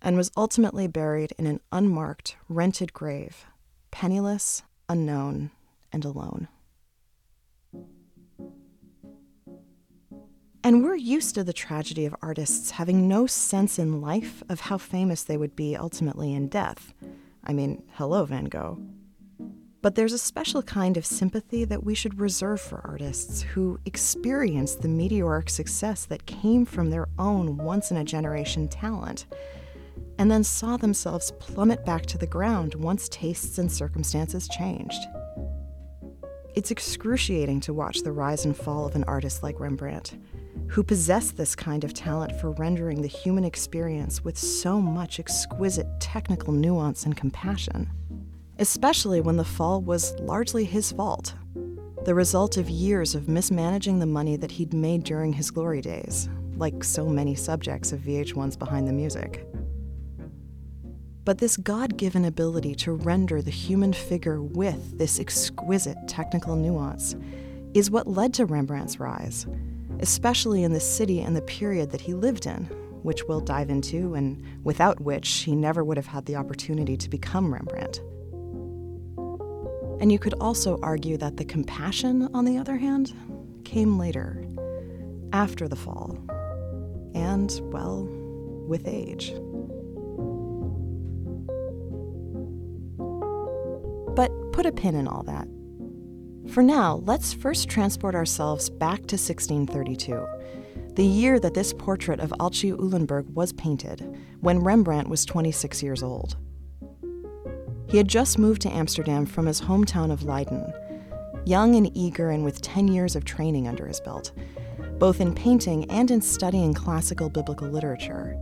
and 0.01 0.17
was 0.17 0.31
ultimately 0.35 0.87
buried 0.87 1.31
in 1.37 1.45
an 1.45 1.61
unmarked, 1.71 2.35
rented 2.49 2.91
grave, 2.91 3.45
penniless, 3.89 4.63
unknown, 4.89 5.51
and 5.93 6.03
alone. 6.03 6.49
And 10.63 10.83
we're 10.83 10.95
used 10.95 11.35
to 11.35 11.43
the 11.43 11.53
tragedy 11.53 12.05
of 12.05 12.15
artists 12.21 12.71
having 12.71 13.07
no 13.07 13.25
sense 13.25 13.79
in 13.79 14.01
life 14.01 14.43
of 14.49 14.61
how 14.61 14.77
famous 14.77 15.23
they 15.23 15.37
would 15.37 15.55
be 15.55 15.75
ultimately 15.75 16.33
in 16.33 16.49
death. 16.49 16.93
I 17.43 17.53
mean, 17.53 17.81
hello, 17.93 18.25
Van 18.25 18.45
Gogh. 18.45 18.77
But 19.81 19.95
there's 19.95 20.13
a 20.13 20.19
special 20.19 20.61
kind 20.61 20.95
of 20.95 21.05
sympathy 21.05 21.65
that 21.65 21.83
we 21.83 21.95
should 21.95 22.19
reserve 22.19 22.61
for 22.61 22.81
artists 22.85 23.41
who 23.41 23.79
experience 23.85 24.75
the 24.75 24.87
meteoric 24.87 25.49
success 25.49 26.05
that 26.05 26.27
came 26.27 26.65
from 26.65 26.89
their 26.89 27.07
own 27.17 27.57
once 27.57 27.89
in 27.89 27.97
a 27.97 28.03
generation 28.03 28.67
talent, 28.67 29.25
and 30.19 30.29
then 30.29 30.43
saw 30.43 30.77
themselves 30.77 31.33
plummet 31.39 31.83
back 31.83 32.05
to 32.05 32.17
the 32.17 32.27
ground 32.27 32.75
once 32.75 33.09
tastes 33.09 33.57
and 33.57 33.71
circumstances 33.71 34.47
changed. 34.47 35.03
It's 36.53 36.69
excruciating 36.69 37.61
to 37.61 37.73
watch 37.73 38.01
the 38.01 38.11
rise 38.11 38.45
and 38.45 38.55
fall 38.55 38.85
of 38.85 38.95
an 38.95 39.05
artist 39.05 39.41
like 39.41 39.59
Rembrandt 39.59 40.15
who 40.67 40.83
possessed 40.83 41.35
this 41.35 41.53
kind 41.53 41.83
of 41.83 41.93
talent 41.93 42.39
for 42.39 42.51
rendering 42.51 43.01
the 43.01 43.07
human 43.07 43.43
experience 43.43 44.23
with 44.23 44.37
so 44.37 44.79
much 44.79 45.19
exquisite 45.19 45.87
technical 45.99 46.53
nuance 46.53 47.03
and 47.03 47.17
compassion, 47.17 47.89
especially 48.61 49.19
when 49.19 49.37
the 49.37 49.43
fall 49.43 49.81
was 49.81 50.13
largely 50.19 50.63
his 50.63 50.91
fault, 50.91 51.33
the 52.05 52.13
result 52.13 52.57
of 52.57 52.69
years 52.69 53.15
of 53.15 53.27
mismanaging 53.27 53.97
the 53.97 54.05
money 54.05 54.37
that 54.37 54.51
he'd 54.51 54.73
made 54.73 55.03
during 55.03 55.33
his 55.33 55.49
glory 55.49 55.81
days, 55.81 56.29
like 56.55 56.83
so 56.83 57.07
many 57.07 57.33
subjects 57.33 57.91
of 57.91 57.99
VH1's 57.99 58.55
Behind 58.55 58.87
the 58.87 58.93
Music. 58.93 59.47
But 61.25 61.39
this 61.39 61.57
God 61.57 61.97
given 61.97 62.23
ability 62.23 62.75
to 62.75 62.93
render 62.93 63.41
the 63.41 63.51
human 63.51 63.93
figure 63.93 64.41
with 64.41 64.97
this 64.97 65.19
exquisite 65.19 65.97
technical 66.07 66.55
nuance 66.55 67.15
is 67.73 67.89
what 67.89 68.07
led 68.07 68.33
to 68.35 68.45
Rembrandt's 68.45 68.99
rise 68.99 69.47
especially 70.01 70.63
in 70.63 70.73
the 70.73 70.79
city 70.79 71.21
and 71.21 71.35
the 71.35 71.41
period 71.43 71.91
that 71.91 72.01
he 72.01 72.13
lived 72.13 72.47
in, 72.47 72.65
which 73.03 73.23
we'll 73.27 73.39
dive 73.39 73.69
into, 73.69 74.15
and 74.15 74.43
without 74.63 74.99
which 74.99 75.29
he 75.29 75.55
never 75.55 75.83
would 75.83 75.97
have 75.97 76.07
had 76.07 76.25
the 76.25 76.35
opportunity 76.35 76.97
to 76.97 77.09
become 77.09 77.53
Rembrandt. 77.53 78.01
And 80.01 80.11
you 80.11 80.17
could 80.17 80.33
also 80.41 80.79
argue 80.81 81.15
that 81.17 81.37
the 81.37 81.45
compassion, 81.45 82.27
on 82.33 82.43
the 82.43 82.57
other 82.57 82.75
hand, 82.75 83.13
came 83.63 83.99
later, 83.99 84.43
after 85.31 85.67
the 85.67 85.75
fall, 85.75 86.17
and, 87.13 87.61
well, 87.65 88.05
with 88.67 88.87
age. 88.87 89.31
But 94.15 94.31
put 94.51 94.65
a 94.65 94.71
pin 94.71 94.95
in 94.95 95.07
all 95.07 95.21
that. 95.23 95.47
For 96.51 96.63
now, 96.63 97.01
let's 97.05 97.31
first 97.31 97.69
transport 97.69 98.15
ourselves 98.15 98.71
back 98.71 99.01
to 99.01 99.17
1632, 99.17 100.25
the 100.95 101.05
year 101.05 101.39
that 101.39 101.53
this 101.53 101.73
portrait 101.73 102.19
of 102.19 102.33
Aeltje 102.39 102.75
Uylenburgh 102.75 103.27
was 103.35 103.53
painted, 103.53 104.17
when 104.39 104.63
Rembrandt 104.63 105.09
was 105.09 105.25
26 105.25 105.83
years 105.83 106.01
old. 106.01 106.37
He 107.91 107.97
had 107.97 108.07
just 108.07 108.39
moved 108.39 108.61
to 108.61 108.73
Amsterdam 108.73 109.25
from 109.25 109.45
his 109.45 109.59
hometown 109.59 110.13
of 110.13 110.23
Leiden, 110.23 110.71
young 111.43 111.75
and 111.75 111.91
eager 111.93 112.29
and 112.29 112.45
with 112.45 112.61
10 112.61 112.87
years 112.87 113.17
of 113.17 113.25
training 113.25 113.67
under 113.67 113.85
his 113.85 113.99
belt, 113.99 114.31
both 114.97 115.19
in 115.19 115.35
painting 115.35 115.91
and 115.91 116.09
in 116.09 116.21
studying 116.21 116.73
classical 116.73 117.29
biblical 117.29 117.67
literature. 117.67 118.37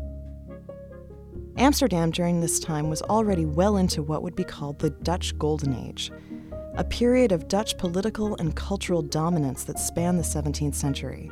Amsterdam 1.57 2.11
during 2.11 2.39
this 2.39 2.59
time 2.59 2.91
was 2.91 3.01
already 3.01 3.45
well 3.45 3.77
into 3.77 4.03
what 4.03 4.21
would 4.21 4.35
be 4.35 4.43
called 4.43 4.77
the 4.77 4.91
Dutch 4.91 5.35
Golden 5.39 5.73
Age 5.73 6.11
a 6.77 6.83
period 6.83 7.33
of 7.33 7.49
Dutch 7.49 7.77
political 7.77 8.37
and 8.37 8.55
cultural 8.55 9.01
dominance 9.01 9.65
that 9.65 9.77
spanned 9.77 10.17
the 10.17 10.23
17th 10.23 10.75
century. 10.75 11.29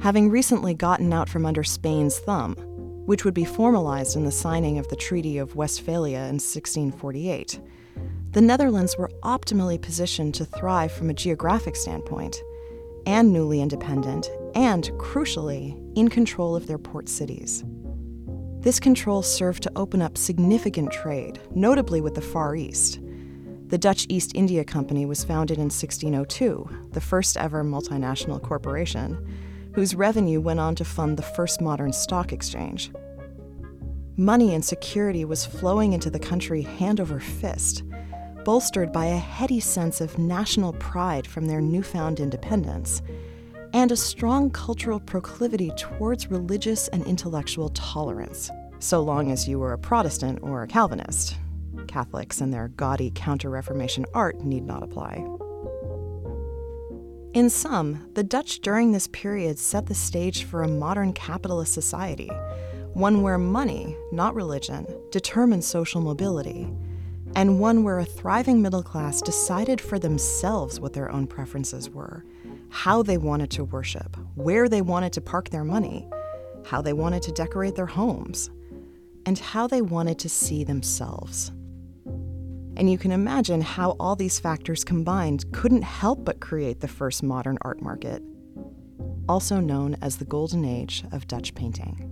Having 0.00 0.28
recently 0.28 0.74
gotten 0.74 1.10
out 1.10 1.26
from 1.26 1.46
under 1.46 1.64
Spain's 1.64 2.18
thumb, 2.18 2.54
which 3.10 3.24
would 3.24 3.34
be 3.34 3.44
formalized 3.44 4.14
in 4.14 4.24
the 4.24 4.30
signing 4.30 4.78
of 4.78 4.86
the 4.86 4.94
Treaty 4.94 5.36
of 5.36 5.56
Westphalia 5.56 6.18
in 6.18 6.38
1648, 6.38 7.58
the 8.30 8.40
Netherlands 8.40 8.96
were 8.96 9.10
optimally 9.24 9.82
positioned 9.82 10.32
to 10.36 10.44
thrive 10.44 10.92
from 10.92 11.10
a 11.10 11.14
geographic 11.14 11.74
standpoint, 11.74 12.40
and 13.06 13.32
newly 13.32 13.60
independent, 13.60 14.30
and, 14.54 14.92
crucially, 14.92 15.76
in 15.98 16.06
control 16.06 16.54
of 16.54 16.68
their 16.68 16.78
port 16.78 17.08
cities. 17.08 17.64
This 18.60 18.78
control 18.78 19.22
served 19.22 19.64
to 19.64 19.72
open 19.74 20.00
up 20.00 20.16
significant 20.16 20.92
trade, 20.92 21.40
notably 21.52 22.00
with 22.00 22.14
the 22.14 22.20
Far 22.20 22.54
East, 22.54 23.00
the 23.66 23.78
Dutch 23.78 24.06
East 24.08 24.32
India 24.36 24.64
Company 24.64 25.04
was 25.04 25.24
founded 25.24 25.58
in 25.58 25.64
1602, 25.64 26.90
the 26.92 27.00
first 27.00 27.36
ever 27.36 27.64
multinational 27.64 28.40
corporation, 28.40 29.18
whose 29.74 29.94
revenue 29.94 30.40
went 30.40 30.60
on 30.60 30.74
to 30.74 30.84
fund 30.84 31.16
the 31.16 31.22
first 31.22 31.60
modern 31.60 31.92
stock 31.92 32.32
exchange. 32.32 32.90
Money 34.16 34.54
and 34.54 34.64
security 34.64 35.24
was 35.24 35.46
flowing 35.46 35.92
into 35.92 36.10
the 36.10 36.18
country 36.18 36.62
hand 36.62 37.00
over 37.00 37.20
fist, 37.20 37.82
bolstered 38.44 38.92
by 38.92 39.06
a 39.06 39.16
heady 39.16 39.60
sense 39.60 40.00
of 40.00 40.18
national 40.18 40.72
pride 40.74 41.26
from 41.26 41.46
their 41.46 41.60
newfound 41.60 42.20
independence 42.20 43.02
and 43.72 43.92
a 43.92 43.96
strong 43.96 44.50
cultural 44.50 45.00
proclivity 45.00 45.70
towards 45.76 46.30
religious 46.30 46.88
and 46.88 47.04
intellectual 47.06 47.68
tolerance, 47.70 48.50
so 48.78 49.00
long 49.00 49.30
as 49.30 49.48
you 49.48 49.58
were 49.58 49.72
a 49.72 49.78
Protestant 49.78 50.38
or 50.42 50.62
a 50.62 50.66
Calvinist, 50.66 51.36
Catholics 51.86 52.40
and 52.40 52.52
their 52.52 52.68
gaudy 52.68 53.12
Counter 53.14 53.50
Reformation 53.50 54.04
art 54.12 54.40
need 54.40 54.64
not 54.64 54.82
apply. 54.82 55.24
In 57.32 57.48
sum, 57.48 58.10
the 58.14 58.24
Dutch 58.24 58.58
during 58.58 58.90
this 58.90 59.06
period 59.06 59.56
set 59.56 59.86
the 59.86 59.94
stage 59.94 60.42
for 60.42 60.64
a 60.64 60.68
modern 60.68 61.12
capitalist 61.12 61.72
society, 61.72 62.28
one 62.92 63.22
where 63.22 63.38
money, 63.38 63.96
not 64.10 64.34
religion, 64.34 64.84
determined 65.12 65.62
social 65.62 66.00
mobility, 66.00 66.68
and 67.36 67.60
one 67.60 67.84
where 67.84 68.00
a 68.00 68.04
thriving 68.04 68.60
middle 68.60 68.82
class 68.82 69.22
decided 69.22 69.80
for 69.80 69.96
themselves 69.96 70.80
what 70.80 70.92
their 70.92 71.08
own 71.08 71.28
preferences 71.28 71.88
were, 71.88 72.24
how 72.68 73.00
they 73.00 73.16
wanted 73.16 73.50
to 73.52 73.62
worship, 73.62 74.16
where 74.34 74.68
they 74.68 74.82
wanted 74.82 75.12
to 75.12 75.20
park 75.20 75.50
their 75.50 75.62
money, 75.62 76.08
how 76.66 76.82
they 76.82 76.92
wanted 76.92 77.22
to 77.22 77.30
decorate 77.30 77.76
their 77.76 77.86
homes, 77.86 78.50
and 79.24 79.38
how 79.38 79.68
they 79.68 79.82
wanted 79.82 80.18
to 80.18 80.28
see 80.28 80.64
themselves. 80.64 81.52
And 82.80 82.90
you 82.90 82.96
can 82.96 83.12
imagine 83.12 83.60
how 83.60 83.90
all 84.00 84.16
these 84.16 84.40
factors 84.40 84.84
combined 84.84 85.52
couldn't 85.52 85.82
help 85.82 86.24
but 86.24 86.40
create 86.40 86.80
the 86.80 86.88
first 86.88 87.22
modern 87.22 87.58
art 87.60 87.82
market, 87.82 88.22
also 89.28 89.60
known 89.60 89.98
as 90.00 90.16
the 90.16 90.24
Golden 90.24 90.64
Age 90.64 91.04
of 91.12 91.28
Dutch 91.28 91.54
painting. 91.54 92.10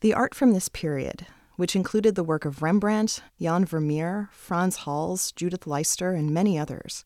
The 0.00 0.12
art 0.12 0.34
from 0.34 0.54
this 0.54 0.68
period, 0.68 1.24
which 1.54 1.76
included 1.76 2.16
the 2.16 2.24
work 2.24 2.44
of 2.44 2.60
Rembrandt, 2.60 3.22
Jan 3.40 3.64
Vermeer, 3.64 4.28
Frans 4.32 4.78
Hals, 4.78 5.30
Judith 5.30 5.68
Leyster, 5.68 6.10
and 6.10 6.32
many 6.32 6.58
others, 6.58 7.04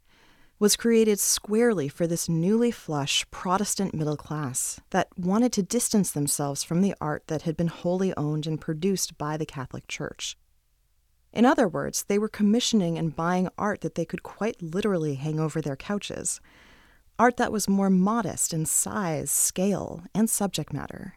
was 0.59 0.77
created 0.77 1.21
squarely 1.21 1.87
for 1.87 2.07
this 2.07 2.29
newly 2.29 2.71
flush 2.71 3.27
Protestant 3.31 3.93
middle 3.95 4.17
class 4.17 4.81
that 4.91 5.09
wanted 5.19 5.53
to 5.53 5.63
distance 5.63 6.11
themselves 6.11 6.63
from 6.63 6.81
the 6.81 6.95
art 7.01 7.25
that 7.27 7.43
had 7.43 7.57
been 7.57 7.67
wholly 7.67 8.15
owned 8.17 8.47
and 8.47 8.61
produced 8.61 9.19
by 9.19 9.37
the 9.37 9.45
Catholic 9.45 9.87
Church. 9.87 10.37
In 11.33 11.45
other 11.45 11.69
words, 11.69 12.05
they 12.05 12.19
were 12.19 12.29
commissioning 12.29 12.97
and 12.97 13.15
buying 13.15 13.51
art 13.59 13.83
that 13.83 13.95
they 13.95 14.07
could 14.07 14.23
quite 14.23 14.63
literally 14.63 15.17
hang 15.17 15.39
over 15.39 15.61
their 15.61 15.77
couches, 15.77 16.41
art 17.19 17.37
that 17.37 17.53
was 17.53 17.69
more 17.69 17.91
modest 17.91 18.55
in 18.55 18.65
size, 18.65 19.31
scale, 19.31 20.05
and 20.15 20.31
subject 20.31 20.73
matter. 20.73 21.17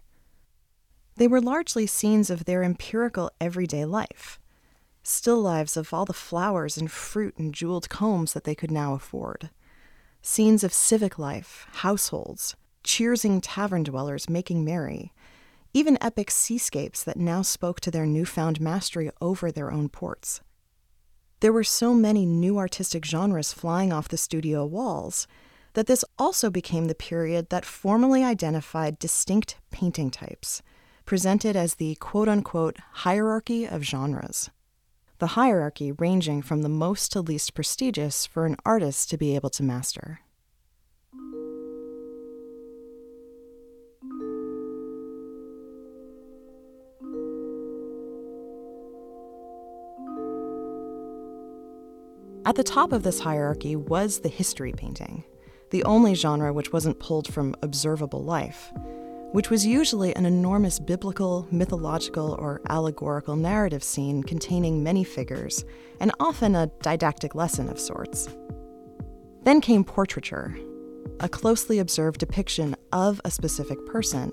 They 1.15 1.27
were 1.27 1.41
largely 1.41 1.87
scenes 1.87 2.29
of 2.29 2.45
their 2.45 2.63
empirical 2.63 3.31
everyday 3.39 3.85
life, 3.85 4.38
still 5.09 5.41
lives 5.41 5.75
of 5.75 5.93
all 5.93 6.05
the 6.05 6.13
flowers 6.13 6.77
and 6.77 6.91
fruit 6.91 7.37
and 7.37 7.53
jeweled 7.53 7.89
combs 7.89 8.33
that 8.33 8.43
they 8.43 8.55
could 8.55 8.71
now 8.71 8.93
afford, 8.93 9.49
scenes 10.21 10.63
of 10.63 10.73
civic 10.73 11.17
life, 11.17 11.67
households, 11.73 12.55
cheersing 12.83 13.39
tavern 13.41 13.83
dwellers 13.83 14.29
making 14.29 14.63
merry, 14.63 15.13
even 15.73 15.97
epic 16.01 16.31
seascapes 16.31 17.03
that 17.03 17.17
now 17.17 17.41
spoke 17.41 17.79
to 17.79 17.91
their 17.91 18.05
newfound 18.05 18.59
mastery 18.59 19.11
over 19.21 19.51
their 19.51 19.71
own 19.71 19.89
ports. 19.89 20.41
There 21.41 21.53
were 21.53 21.63
so 21.63 21.93
many 21.93 22.25
new 22.25 22.57
artistic 22.57 23.05
genres 23.05 23.53
flying 23.53 23.93
off 23.93 24.09
the 24.09 24.17
studio 24.17 24.65
walls 24.65 25.27
that 25.73 25.87
this 25.87 26.03
also 26.17 26.49
became 26.49 26.85
the 26.85 26.95
period 26.95 27.49
that 27.49 27.65
formally 27.65 28.23
identified 28.23 28.99
distinct 28.99 29.57
painting 29.71 30.09
types, 30.09 30.61
presented 31.05 31.55
as 31.55 31.75
the 31.75 31.95
quote 31.95 32.27
unquote 32.27 32.77
hierarchy 32.91 33.65
of 33.65 33.83
genres. 33.83 34.49
The 35.19 35.27
hierarchy 35.27 35.91
ranging 35.91 36.41
from 36.41 36.61
the 36.61 36.69
most 36.69 37.11
to 37.11 37.19
least 37.19 37.53
prestigious 37.53 38.25
for 38.25 38.45
an 38.45 38.55
artist 38.65 39.09
to 39.09 39.17
be 39.17 39.35
able 39.35 39.49
to 39.49 39.63
master. 39.63 40.21
At 52.45 52.55
the 52.55 52.63
top 52.63 52.93
of 52.93 53.03
this 53.03 53.19
hierarchy 53.19 53.75
was 53.75 54.21
the 54.21 54.29
history 54.29 54.71
painting, 54.71 55.25
the 55.71 55.83
only 55.83 56.13
genre 56.13 56.53
which 56.53 56.71
wasn't 56.71 56.99
pulled 56.99 57.31
from 57.31 57.55
observable 57.61 58.23
life, 58.23 58.71
which 59.31 59.49
was 59.49 59.65
usually 59.65 60.15
an 60.15 60.25
enormous 60.25 60.79
biblical, 60.79 61.47
mythological, 61.51 62.35
or 62.39 62.61
allegorical 62.69 63.35
narrative 63.35 63.83
scene 63.83 64.23
containing 64.23 64.83
many 64.83 65.03
figures, 65.03 65.63
and 65.99 66.11
often 66.19 66.55
a 66.55 66.67
didactic 66.81 67.35
lesson 67.35 67.69
of 67.69 67.79
sorts. 67.79 68.27
Then 69.43 69.61
came 69.61 69.83
portraiture, 69.83 70.57
a 71.19 71.29
closely 71.29 71.79
observed 71.79 72.19
depiction 72.19 72.75
of 72.91 73.21
a 73.23 73.31
specific 73.31 73.85
person, 73.85 74.31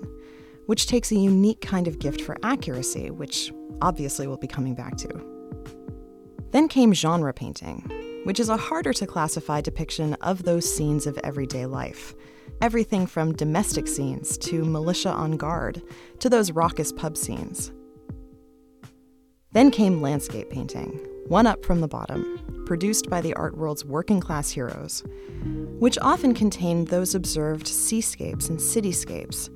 which 0.65 0.87
takes 0.87 1.11
a 1.11 1.15
unique 1.15 1.61
kind 1.61 1.87
of 1.87 1.99
gift 1.99 2.21
for 2.21 2.37
accuracy, 2.43 3.09
which 3.11 3.51
obviously 3.81 4.27
we'll 4.27 4.37
be 4.37 4.47
coming 4.47 4.75
back 4.75 4.97
to. 4.97 5.09
Then 6.51 6.67
came 6.67 6.93
genre 6.93 7.33
painting, 7.33 8.21
which 8.25 8.39
is 8.39 8.49
a 8.49 8.57
harder 8.57 8.93
to 8.93 9.05
classify 9.05 9.61
depiction 9.61 10.15
of 10.15 10.43
those 10.43 10.71
scenes 10.71 11.05
of 11.05 11.17
everyday 11.23 11.65
life. 11.65 12.15
Everything 12.59 13.05
from 13.05 13.33
domestic 13.33 13.87
scenes 13.87 14.35
to 14.39 14.65
militia 14.65 15.11
on 15.11 15.37
guard 15.37 15.81
to 16.19 16.29
those 16.29 16.51
raucous 16.51 16.91
pub 16.91 17.15
scenes. 17.15 17.71
Then 19.51 19.69
came 19.69 20.01
landscape 20.01 20.49
painting, 20.49 20.99
one 21.27 21.45
up 21.45 21.63
from 21.63 21.81
the 21.81 21.87
bottom, 21.87 22.63
produced 22.65 23.09
by 23.11 23.21
the 23.21 23.35
art 23.35 23.55
world's 23.57 23.85
working 23.85 24.19
class 24.19 24.49
heroes, 24.49 25.03
which 25.79 25.99
often 26.01 26.33
contained 26.33 26.87
those 26.87 27.13
observed 27.13 27.67
seascapes 27.67 28.49
and 28.49 28.57
cityscapes, 28.57 29.49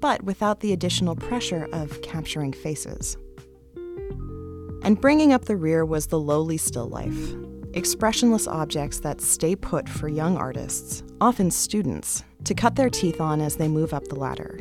but 0.00 0.22
without 0.24 0.60
the 0.60 0.72
additional 0.72 1.16
pressure 1.16 1.68
of 1.72 2.00
capturing 2.00 2.52
faces. 2.52 3.18
And 4.82 4.98
bringing 4.98 5.34
up 5.34 5.44
the 5.44 5.56
rear 5.56 5.84
was 5.84 6.06
the 6.06 6.18
lowly 6.18 6.56
still 6.56 6.88
life, 6.88 7.34
expressionless 7.74 8.46
objects 8.46 9.00
that 9.00 9.20
stay 9.20 9.54
put 9.54 9.88
for 9.88 10.08
young 10.08 10.36
artists, 10.36 11.02
often 11.20 11.50
students, 11.50 12.24
to 12.44 12.54
cut 12.54 12.76
their 12.76 12.90
teeth 12.90 13.20
on 13.20 13.40
as 13.40 13.56
they 13.56 13.68
move 13.68 13.92
up 13.92 14.04
the 14.08 14.14
ladder. 14.14 14.60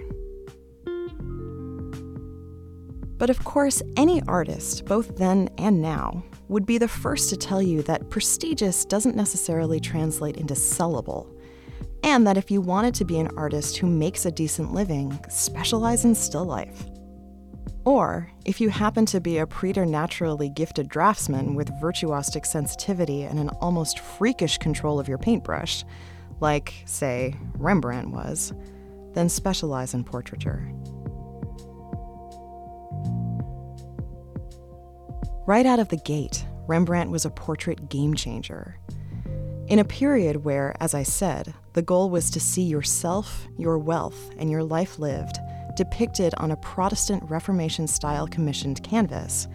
But 3.17 3.29
of 3.29 3.43
course, 3.43 3.81
any 3.95 4.21
artist, 4.27 4.85
both 4.85 5.17
then 5.17 5.49
and 5.57 5.81
now, 5.81 6.23
would 6.49 6.65
be 6.65 6.77
the 6.77 6.87
first 6.87 7.29
to 7.29 7.37
tell 7.37 7.61
you 7.61 7.81
that 7.83 8.09
prestigious 8.09 8.85
doesn't 8.85 9.15
necessarily 9.15 9.79
translate 9.79 10.37
into 10.37 10.53
sellable, 10.53 11.27
and 12.03 12.27
that 12.27 12.37
if 12.37 12.51
you 12.51 12.61
wanted 12.61 12.93
to 12.95 13.05
be 13.05 13.17
an 13.19 13.29
artist 13.35 13.77
who 13.77 13.87
makes 13.87 14.25
a 14.25 14.31
decent 14.31 14.73
living, 14.73 15.19
specialize 15.29 16.05
in 16.05 16.13
still 16.13 16.45
life. 16.45 16.85
Or, 17.87 18.29
if 18.43 18.59
you 18.59 18.67
happen 18.67 19.05
to 19.05 19.21
be 19.21 19.37
a 19.37 19.47
preternaturally 19.47 20.49
gifted 20.49 20.89
draftsman 20.89 21.55
with 21.55 21.71
virtuosic 21.81 22.45
sensitivity 22.45 23.23
and 23.23 23.39
an 23.39 23.47
almost 23.61 23.99
freakish 23.99 24.57
control 24.57 24.99
of 24.99 25.07
your 25.07 25.17
paintbrush, 25.17 25.85
like, 26.41 26.73
say, 26.83 27.33
Rembrandt 27.53 28.09
was, 28.11 28.51
then 29.13 29.29
specialize 29.29 29.93
in 29.93 30.03
portraiture. 30.03 30.69
Right 35.47 35.65
out 35.65 35.79
of 35.79 35.87
the 35.87 36.01
gate, 36.03 36.45
Rembrandt 36.67 37.09
was 37.09 37.23
a 37.23 37.29
portrait 37.29 37.87
game 37.87 38.15
changer. 38.15 38.77
In 39.69 39.79
a 39.79 39.85
period 39.85 40.43
where, 40.43 40.75
as 40.81 40.93
I 40.93 41.03
said, 41.03 41.53
the 41.71 41.81
goal 41.81 42.09
was 42.09 42.31
to 42.31 42.41
see 42.41 42.63
yourself, 42.63 43.47
your 43.57 43.77
wealth, 43.77 44.29
and 44.37 44.51
your 44.51 44.63
life 44.63 44.99
lived 44.99 45.39
depicted 45.77 46.33
on 46.37 46.51
a 46.51 46.57
Protestant 46.57 47.23
Reformation 47.29 47.87
style 47.87 48.27
commissioned 48.27 48.83
canvas, 48.83 49.47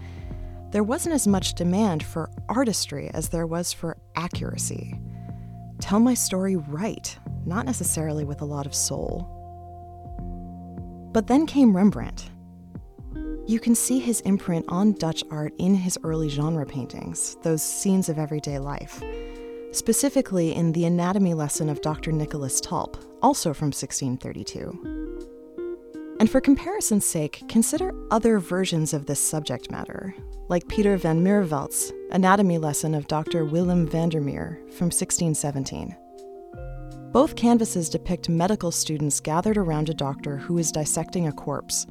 there 0.71 0.85
wasn't 0.85 1.15
as 1.15 1.27
much 1.27 1.53
demand 1.53 2.03
for 2.03 2.31
artistry 2.49 3.11
as 3.13 3.29
there 3.29 3.47
was 3.47 3.75
for 3.75 3.99
accuracy. 4.17 4.99
Tell 5.81 6.01
my 6.01 6.15
story 6.15 6.57
right, 6.57 7.15
not 7.45 7.67
necessarily 7.67 8.25
with 8.25 8.41
a 8.41 8.47
lot 8.47 8.65
of 8.65 8.75
soul. 8.75 9.29
But 11.13 11.27
then 11.27 11.45
came 11.45 11.77
Rembrandt. 11.77 12.31
You 13.47 13.59
can 13.59 13.75
see 13.75 13.99
his 13.99 14.21
imprint 14.21 14.65
on 14.69 14.93
Dutch 14.93 15.25
art 15.31 15.53
in 15.59 15.75
his 15.75 15.99
early 16.05 16.29
genre 16.29 16.65
paintings, 16.65 17.37
those 17.43 17.63
scenes 17.63 18.09
of 18.09 18.19
everyday 18.19 18.61
life, 18.61 19.03
specifically 19.73 20.55
in 20.55 20.71
the 20.71 20.85
anatomy 20.85 21.35
lesson 21.35 21.69
of 21.69 21.83
Dr. 21.83 22.13
Nicholas 22.13 22.61
Tulp, 22.61 22.97
also 23.21 23.53
from 23.53 23.67
1632. 23.67 25.02
And 26.23 26.31
for 26.31 26.41
comparison's 26.41 27.05
sake, 27.05 27.43
consider 27.49 27.93
other 28.13 28.39
versions 28.39 28.95
of 28.95 29.07
this 29.07 29.19
subject 29.19 29.73
matter, 29.73 30.15
like 30.49 30.69
Peter 30.69 30.97
van 30.97 31.25
Miervelt's 31.25 31.93
anatomy 32.13 32.59
lesson 32.59 32.95
of 32.95 33.09
Dr. 33.09 33.45
Willem 33.45 33.89
van 33.89 34.09
der 34.09 34.21
Meer 34.21 34.61
from 34.69 34.87
1617. 34.87 35.97
Both 37.11 37.35
canvases 37.35 37.89
depict 37.89 38.29
medical 38.29 38.71
students 38.71 39.19
gathered 39.19 39.57
around 39.57 39.89
a 39.89 39.95
doctor 39.95 40.37
who 40.37 40.59
is 40.59 40.71
dissecting 40.71 41.27
a 41.27 41.33
corpse, 41.33 41.89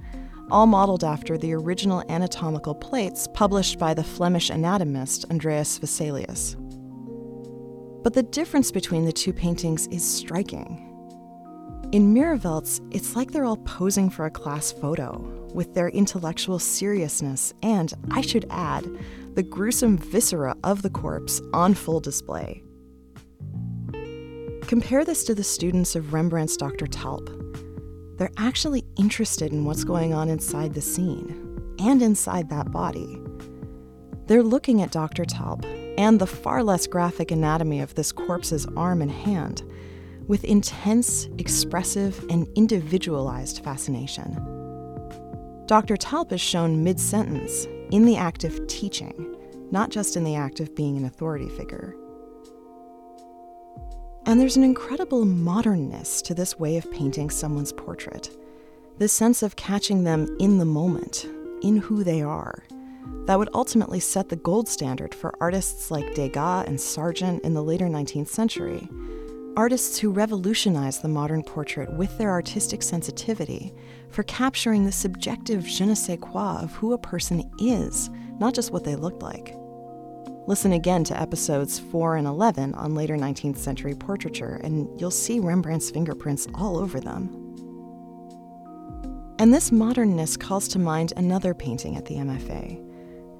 all 0.50 0.66
modeled 0.66 1.04
after 1.04 1.38
the 1.38 1.54
original 1.54 2.02
anatomical 2.08 2.74
plates 2.74 3.28
published 3.34 3.80
by 3.80 3.94
the 3.94 4.02
Flemish 4.02 4.50
anatomist 4.50 5.26
Andreas 5.30 5.78
Vesalius. 5.78 6.56
But 8.02 8.14
the 8.14 8.24
difference 8.24 8.72
between 8.72 9.04
the 9.04 9.12
two 9.12 9.34
paintings 9.34 9.88
is 9.88 10.10
striking. 10.10 10.91
In 11.92 12.14
Miervelt's, 12.14 12.80
it's 12.90 13.18
like 13.18 13.32
they're 13.32 13.44
all 13.44 13.58
posing 13.58 14.10
for 14.10 14.26
a 14.26 14.32
class 14.32 14.72
photo, 14.72 15.20
with 15.54 15.74
their 15.74 15.90
intellectual 15.90 16.58
seriousness 16.58 17.54
and, 17.64 17.94
I 18.12 18.22
should 18.22 18.46
add, 18.50 18.88
the 19.34 19.44
gruesome 19.44 19.98
viscera 19.98 20.56
of 20.64 20.84
the 20.84 20.90
corpse 20.90 21.42
on 21.52 21.74
full 21.74 22.00
display. 22.00 22.64
Compare 24.62 25.04
this 25.04 25.26
to 25.26 25.36
the 25.36 25.44
students 25.44 25.98
of 25.98 26.14
Rembrandt's 26.14 26.56
Dr. 26.56 26.88
Tulp. 26.88 27.28
They're 28.18 28.32
actually 28.38 28.86
interested 28.98 29.52
in 29.52 29.66
what's 29.66 29.84
going 29.84 30.14
on 30.14 30.30
inside 30.30 30.74
the 30.74 30.80
scene 30.80 31.76
and 31.78 32.02
inside 32.02 32.50
that 32.52 32.72
body. 32.72 33.22
They're 34.28 34.44
looking 34.44 34.82
at 34.82 34.92
Dr. 34.92 35.26
Tulp 35.26 35.66
and 35.98 36.22
the 36.22 36.28
far 36.28 36.64
less 36.64 36.88
graphic 36.88 37.32
anatomy 37.32 37.82
of 37.82 37.96
this 37.96 38.14
corpse's 38.14 38.66
arm 38.78 39.02
and 39.02 39.12
hand 39.12 39.64
with 40.32 40.46
intense, 40.46 41.28
expressive, 41.40 42.26
and 42.30 42.48
individualized 42.56 43.62
fascination. 43.66 44.34
Dr. 45.66 45.98
Tulp 45.98 46.32
is 46.32 46.40
shown 46.40 46.86
mid 46.86 46.98
sentence 47.02 47.66
in 47.92 48.06
the 48.06 48.16
act 48.16 48.46
of 48.46 48.66
teaching, 48.68 49.36
not 49.72 49.90
just 49.90 50.16
in 50.16 50.24
the 50.24 50.38
act 50.38 50.62
of 50.62 50.74
being 50.74 50.96
an 50.96 51.04
authority 51.04 51.50
figure. 51.50 51.98
And 54.26 54.40
there's 54.40 54.56
an 54.56 54.64
incredible 54.64 55.26
modernness 55.26 56.22
to 56.22 56.34
this 56.34 56.58
way 56.58 56.78
of 56.78 56.90
painting 56.94 57.30
someone's 57.30 57.74
portrait. 57.74 58.30
This 59.00 59.12
sense 59.12 59.44
of 59.44 59.58
catching 59.58 60.06
them 60.06 60.34
in 60.40 60.60
the 60.60 60.66
moment, 60.66 61.26
in 61.62 61.76
who 61.76 62.06
they 62.06 62.22
are, 62.22 62.64
that 63.26 63.38
would 63.38 63.50
ultimately 63.54 64.00
set 64.00 64.30
the 64.30 64.38
gold 64.38 64.70
standard 64.70 65.14
for 65.14 65.36
artists 65.42 65.92
like 65.92 66.16
Degas 66.16 66.68
and 66.68 66.80
Sargent 66.80 67.44
in 67.44 67.54
the 67.54 67.62
later 67.62 67.88
19th 67.88 68.30
century, 68.30 68.88
Artists 69.58 70.00
who 70.00 70.12
revolutionized 70.12 71.02
the 71.02 71.10
modern 71.10 71.44
portrait 71.44 71.92
with 71.94 72.18
their 72.18 72.30
artistic 72.30 72.82
sensitivity 72.82 73.74
for 74.10 74.24
capturing 74.24 74.86
the 74.86 74.92
subjective 74.94 75.68
je 75.68 75.86
ne 75.86 75.94
sais 75.94 76.18
quoi 76.22 76.60
of 76.62 76.72
who 76.76 76.94
a 76.94 76.98
person 76.98 77.52
is, 77.60 78.10
not 78.40 78.54
just 78.54 78.72
what 78.72 78.86
they 78.86 78.96
looked 78.96 79.22
like. 79.22 79.54
Listen 80.48 80.72
again 80.72 81.04
to 81.04 81.20
episodes 81.20 81.80
4 81.80 82.16
and 82.16 82.28
11 82.28 82.74
on 82.76 82.96
later 82.96 83.18
19th 83.18 83.58
century 83.58 83.94
portraiture, 83.94 84.62
and 84.64 84.88
you'll 85.00 85.12
see 85.12 85.42
Rembrandt's 85.42 85.92
fingerprints 85.92 86.48
all 86.56 86.78
over 86.78 87.02
them. 87.02 87.30
And 89.38 89.54
this 89.54 89.70
modernness 89.70 90.38
calls 90.38 90.70
to 90.70 90.80
mind 90.80 91.12
another 91.18 91.54
painting 91.54 91.98
at 91.98 92.06
the 92.06 92.16
MFA 92.16 92.88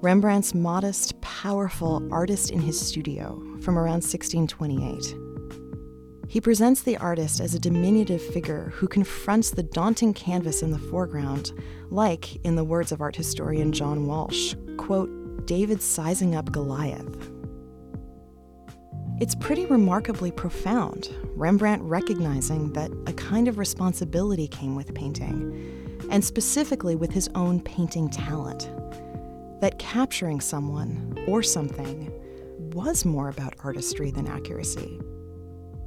Rembrandt's 0.02 0.52
modest, 0.52 1.18
powerful 1.20 2.06
artist 2.12 2.50
in 2.50 2.60
his 2.60 2.78
studio 2.78 3.40
from 3.62 3.78
around 3.78 4.02
1628. 4.02 5.31
He 6.28 6.40
presents 6.40 6.82
the 6.82 6.96
artist 6.96 7.40
as 7.40 7.54
a 7.54 7.58
diminutive 7.58 8.22
figure 8.22 8.72
who 8.74 8.88
confronts 8.88 9.50
the 9.50 9.62
daunting 9.62 10.14
canvas 10.14 10.62
in 10.62 10.70
the 10.70 10.78
foreground, 10.78 11.52
like, 11.90 12.36
in 12.44 12.56
the 12.56 12.64
words 12.64 12.90
of 12.90 13.00
art 13.00 13.16
historian 13.16 13.72
John 13.72 14.06
Walsh, 14.06 14.54
quote, 14.78 15.10
David 15.46 15.82
sizing 15.82 16.34
up 16.34 16.50
Goliath. 16.50 17.30
It's 19.20 19.34
pretty 19.34 19.66
remarkably 19.66 20.30
profound, 20.30 21.14
Rembrandt 21.36 21.82
recognizing 21.82 22.72
that 22.72 22.90
a 23.06 23.12
kind 23.12 23.46
of 23.46 23.58
responsibility 23.58 24.48
came 24.48 24.74
with 24.74 24.94
painting, 24.94 25.98
and 26.10 26.24
specifically 26.24 26.96
with 26.96 27.12
his 27.12 27.28
own 27.34 27.60
painting 27.60 28.08
talent 28.08 28.70
that 29.60 29.78
capturing 29.78 30.40
someone 30.40 31.16
or 31.28 31.42
something 31.42 32.10
was 32.72 33.04
more 33.04 33.28
about 33.28 33.54
artistry 33.62 34.10
than 34.10 34.26
accuracy, 34.26 34.98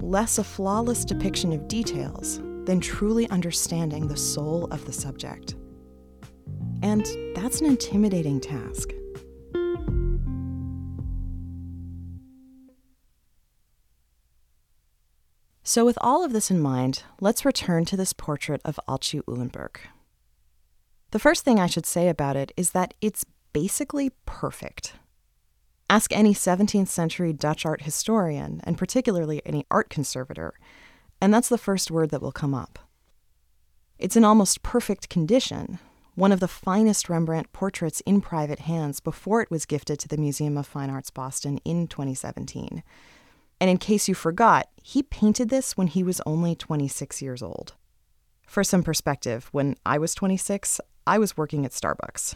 less 0.06 0.38
a 0.38 0.44
flawless 0.44 1.04
depiction 1.04 1.52
of 1.52 1.68
details 1.68 2.40
than 2.66 2.80
truly 2.80 3.28
understanding 3.30 4.08
the 4.08 4.16
soul 4.16 4.66
of 4.66 4.86
the 4.86 4.94
subject. 4.94 5.56
And 6.84 7.06
that's 7.36 7.60
an 7.60 7.66
intimidating 7.66 8.40
task. 8.40 8.92
So, 15.64 15.84
with 15.84 15.98
all 16.00 16.24
of 16.24 16.32
this 16.32 16.52
in 16.52 16.60
mind, 16.60 17.04
let's 17.20 17.44
return 17.44 17.86
to 17.86 17.98
this 17.98 18.14
portrait 18.14 18.62
of 18.64 18.80
Aeltje 18.88 19.22
Uylenburgh. 19.28 19.80
The 21.10 21.20
first 21.20 21.44
thing 21.44 21.60
I 21.60 21.66
should 21.66 21.88
say 21.88 22.08
about 22.08 22.36
it 22.36 22.52
is 22.56 22.72
that 22.72 22.94
it's 23.02 23.26
basically 23.52 24.12
perfect. 24.28 24.94
Ask 25.90 26.12
any 26.12 26.34
17th 26.34 26.88
century 26.88 27.32
Dutch 27.32 27.66
art 27.66 27.84
historian, 27.84 28.60
and 28.64 28.78
particularly 28.78 29.42
any 29.46 29.66
art 29.70 29.90
conservator, 29.90 30.56
and 31.22 31.34
that's 31.34 31.50
the 31.50 31.60
first 31.60 31.92
word 31.92 32.10
that 32.10 32.22
will 32.22 32.32
come 32.32 32.56
up. 32.56 32.80
It's 34.00 34.16
in 34.16 34.24
almost 34.24 34.64
perfect 34.64 35.10
condition, 35.10 35.80
one 36.16 36.32
of 36.32 36.40
the 36.40 36.48
finest 36.48 37.08
Rembrandt 37.08 37.54
portraits 37.54 38.02
in 38.02 38.20
private 38.20 38.60
hands 38.60 39.00
before 39.00 39.42
it 39.42 39.52
was 39.52 39.66
gifted 39.66 40.00
to 40.00 40.08
the 40.08 40.18
Museum 40.18 40.58
of 40.58 40.66
Fine 40.66 40.90
Arts 40.90 41.12
Boston 41.12 41.60
in 41.64 41.88
2017. 41.88 42.84
And 43.62 43.70
in 43.70 43.78
case 43.78 44.08
you 44.08 44.16
forgot, 44.16 44.68
he 44.82 45.04
painted 45.04 45.50
this 45.50 45.78
when 45.78 45.88
he 45.88 46.04
was 46.04 46.20
only 46.26 46.56
26 46.56 47.22
years 47.22 47.44
old. 47.44 47.74
For 48.48 48.64
some 48.64 48.84
perspective, 48.84 49.50
when 49.52 49.76
I 49.86 49.98
was 49.98 50.16
26, 50.16 50.82
I 51.06 51.20
was 51.20 51.38
working 51.38 51.64
at 51.64 51.72
Starbucks. 51.72 52.36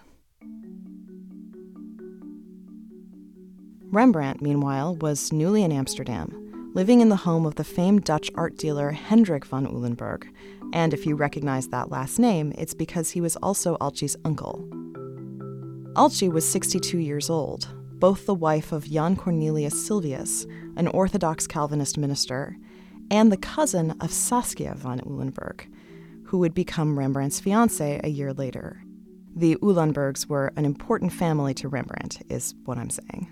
Rembrandt, 3.91 4.39
meanwhile, 4.39 4.95
was 4.97 5.34
newly 5.34 5.63
in 5.63 5.71
Amsterdam, 5.71 6.71
living 6.75 7.02
in 7.02 7.10
the 7.10 7.15
home 7.15 7.47
of 7.47 7.56
the 7.56 7.63
famed 7.63 8.04
Dutch 8.04 8.30
art 8.36 8.56
dealer 8.56 8.91
Hendrik 8.91 9.45
van 9.45 9.65
Uylenburgh. 9.65 10.28
And 10.73 10.93
if 10.93 11.08
you 11.08 11.15
recognize 11.15 11.69
that 11.69 11.89
last 11.89 12.19
name, 12.19 12.54
it's 12.56 12.75
because 12.75 13.10
he 13.10 13.21
was 13.21 13.36
also 13.38 13.78
Aeltje's 13.78 14.15
uncle. 14.25 14.63
Aeltje 15.95 16.32
was 16.32 16.47
62 16.47 16.99
years 16.99 17.32
old, 17.32 17.67
both 17.99 18.28
the 18.28 18.36
wife 18.36 18.71
of 18.71 18.88
Jan 18.88 19.15
Cornelius 19.15 19.73
Silvius, 19.73 20.45
an 20.78 20.88
Orthodox 20.89 21.47
Calvinist 21.47 21.97
minister, 21.97 22.56
and 23.10 23.32
the 23.32 23.38
cousin 23.38 23.95
of 24.02 24.13
Saskia 24.13 24.75
van 24.75 25.02
Uylenburgh, 25.04 25.67
who 26.25 26.38
would 26.38 26.54
become 26.54 26.99
Rembrandt's 26.99 27.41
fiancée 27.41 27.99
a 28.04 28.10
year 28.10 28.34
later. 28.34 28.84
The 29.36 29.56
Uylenburghs 29.63 30.28
were 30.28 30.54
an 30.56 30.65
important 30.65 31.12
family 31.12 31.56
to 31.56 31.67
Rembrandt, 31.67 32.21
is 32.30 32.54
what 32.65 32.78
I'm 32.78 32.91
saying. 32.91 33.32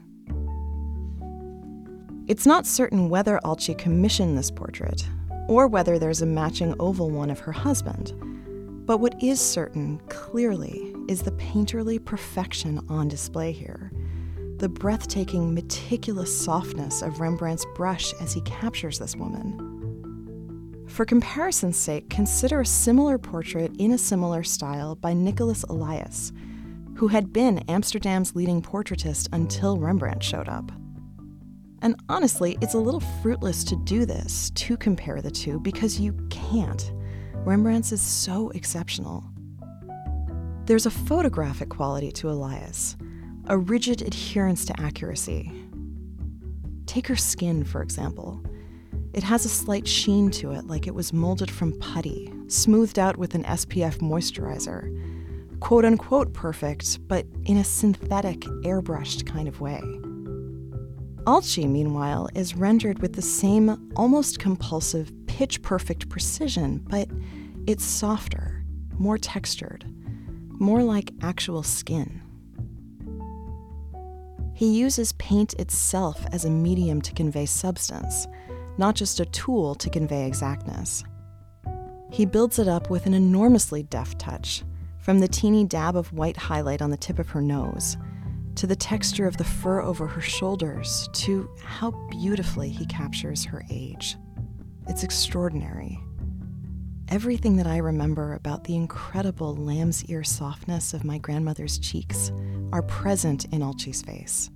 It's 2.28 2.46
not 2.46 2.66
certain 2.66 3.08
whether 3.08 3.40
Aeltje 3.46 3.78
commissioned 3.78 4.38
this 4.38 4.52
portrait, 4.52 5.08
or 5.48 5.66
whether 5.66 5.98
there's 5.98 6.22
a 6.22 6.26
matching 6.26 6.76
oval 6.78 7.10
one 7.10 7.30
of 7.30 7.40
her 7.40 7.54
husband. 7.54 8.12
But 8.86 8.98
what 8.98 9.24
is 9.24 9.40
certain, 9.40 10.02
clearly, 10.10 10.94
is 11.08 11.22
the 11.22 11.32
painterly 11.32 12.04
perfection 12.04 12.86
on 12.90 13.08
display 13.08 13.54
here. 13.54 13.94
The 14.58 14.68
breathtaking, 14.68 15.54
meticulous 15.54 16.38
softness 16.38 17.02
of 17.02 17.22
Rembrandt's 17.22 17.66
brush 17.76 18.14
as 18.20 18.34
he 18.34 18.42
captures 18.42 19.00
this 19.00 19.16
woman. 19.16 20.86
For 20.90 21.06
comparison's 21.06 21.78
sake, 21.78 22.10
consider 22.10 22.60
a 22.60 22.66
similar 22.66 23.18
portrait 23.18 23.72
in 23.80 23.94
a 23.94 23.98
similar 23.98 24.44
style 24.44 24.96
by 24.96 25.14
Nicholas 25.14 25.64
Elias, 25.64 26.34
who 26.96 27.08
had 27.08 27.32
been 27.32 27.60
Amsterdam's 27.70 28.36
leading 28.36 28.62
portraitist 28.62 29.30
until 29.32 29.78
Rembrandt 29.78 30.24
showed 30.24 30.50
up. 30.50 30.74
And 31.82 31.96
honestly, 32.10 32.58
it's 32.62 32.74
a 32.74 32.80
little 32.80 33.00
fruitless 33.22 33.64
to 33.66 33.76
do 33.76 34.06
this, 34.06 34.50
to 34.52 34.78
compare 34.78 35.22
the 35.22 35.32
two, 35.32 35.60
because 35.60 36.00
you 36.00 36.14
can't. 36.30 36.92
Rembrandt's 37.36 37.92
is 37.92 38.02
so 38.02 38.50
exceptional. 38.50 39.24
There's 40.66 40.86
a 40.86 40.92
photographic 40.92 41.70
quality 41.70 42.12
to 42.14 42.30
Elias, 42.30 42.98
a 43.46 43.58
rigid 43.58 44.02
adherence 44.02 44.66
to 44.66 44.82
accuracy. 44.82 45.52
Take 46.88 47.08
her 47.08 47.16
skin, 47.16 47.64
for 47.64 47.82
example. 47.82 48.42
It 49.14 49.24
has 49.24 49.46
a 49.46 49.50
slight 49.50 49.88
sheen 49.88 50.30
to 50.32 50.52
it, 50.52 50.68
like 50.68 50.88
it 50.88 50.96
was 50.96 51.14
molded 51.14 51.50
from 51.50 51.78
putty, 51.80 52.34
smoothed 52.48 53.00
out 53.00 53.18
with 53.18 53.36
an 53.36 53.44
SPF 53.44 54.00
moisturizer. 54.00 55.60
Quote 55.60 55.86
unquote 55.86 56.34
perfect, 56.34 57.08
but 57.08 57.26
in 57.46 57.58
a 57.58 57.64
synthetic, 57.64 58.42
airbrushed 58.64 59.26
kind 59.26 59.48
of 59.48 59.62
way. 59.62 59.82
Aeltje, 61.28 61.70
meanwhile, 61.70 62.30
is 62.36 62.56
rendered 62.56 63.00
with 63.00 63.12
the 63.12 63.22
same 63.22 63.92
almost 63.98 64.40
compulsive, 64.40 65.12
pitch 65.28 65.62
perfect 65.62 66.08
precision, 66.08 66.82
but 66.88 67.10
it's 67.68 67.84
softer, 67.84 68.64
more 68.98 69.18
textured, 69.18 69.84
more 70.48 70.82
like 70.82 71.12
actual 71.22 71.64
skin. 71.64 72.22
He 74.54 74.68
uses 74.80 75.12
paint 75.14 75.54
itself 75.56 76.26
as 76.32 76.46
a 76.46 76.50
medium 76.50 77.02
to 77.02 77.14
convey 77.14 77.46
substance, 77.46 78.26
not 78.78 78.96
just 78.96 79.20
a 79.20 79.26
tool 79.26 79.76
to 79.76 79.90
convey 79.90 80.26
exactness. 80.26 81.04
He 82.10 82.26
builds 82.26 82.58
it 82.58 82.70
up 82.70 82.90
with 82.90 83.06
an 83.06 83.14
enormously 83.14 83.84
deft 83.84 84.18
touch, 84.18 84.64
from 85.02 85.20
the 85.20 85.28
teeny 85.28 85.66
dab 85.66 85.98
of 85.98 86.14
white 86.14 86.38
highlight 86.38 86.82
on 86.82 86.90
the 86.90 86.96
tip 86.96 87.20
of 87.20 87.32
her 87.32 87.42
nose 87.42 87.98
to 88.58 88.68
the 88.68 88.76
texture 88.76 89.28
of 89.28 89.38
the 89.38 89.44
fur 89.44 89.82
over 89.82 90.08
her 90.08 90.22
shoulders, 90.22 91.08
to 91.14 91.50
how 91.64 91.92
beautifully 92.10 92.70
he 92.70 92.86
captures 92.88 93.46
her 93.46 93.64
age. 93.70 94.18
It's 94.88 95.04
extraordinary. 95.04 96.00
Everything 97.10 97.56
that 97.58 97.68
I 97.68 97.78
remember 97.78 98.34
about 98.34 98.64
the 98.64 98.76
incredible 98.76 99.56
lamb's 99.56 100.04
ear 100.06 100.24
softness 100.24 100.94
of 100.94 101.04
my 101.06 101.20
grandmother's 101.20 101.78
cheeks 101.78 102.32
are 102.74 102.82
present 102.82 103.46
in 103.54 103.62
Aeltje's 103.62 104.02
face. 104.02 104.50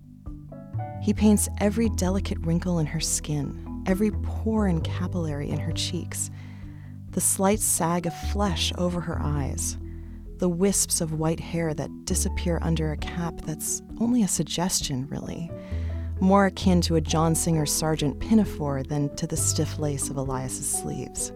He 1.02 1.14
paints 1.14 1.48
every 1.60 1.90
delicate 1.90 2.40
wrinkle 2.40 2.80
in 2.80 2.88
her 2.88 3.00
skin, 3.00 3.84
every 3.86 4.12
pore 4.12 4.68
and 4.68 4.84
capillary 4.84 5.50
in 5.50 5.60
her 5.60 5.72
cheeks, 5.74 6.32
the 7.12 7.22
slight 7.22 7.60
sag 7.60 8.08
of 8.08 8.18
flesh 8.32 8.74
over 8.78 9.00
her 9.00 9.22
eyes, 9.22 9.78
the 10.42 10.50
wisps 10.50 11.02
of 11.02 11.20
white 11.20 11.40
hair 11.40 11.72
that 11.72 12.04
disappear 12.06 12.58
under 12.64 12.92
a 12.92 12.98
cap 12.98 13.40
that's 13.46 13.84
only 14.00 14.24
a 14.24 14.28
suggestion, 14.28 15.08
really, 15.08 15.52
more 16.20 16.48
akin 16.48 16.82
to 16.82 16.96
a 16.96 17.02
John 17.02 17.36
Singer 17.36 17.68
Sargent 17.68 18.20
pinafore 18.20 18.82
than 18.82 19.16
to 19.18 19.28
the 19.28 19.38
stiff 19.38 19.78
lace 19.78 20.10
of 20.10 20.18
Elias's 20.18 20.68
sleeves. 20.68 21.32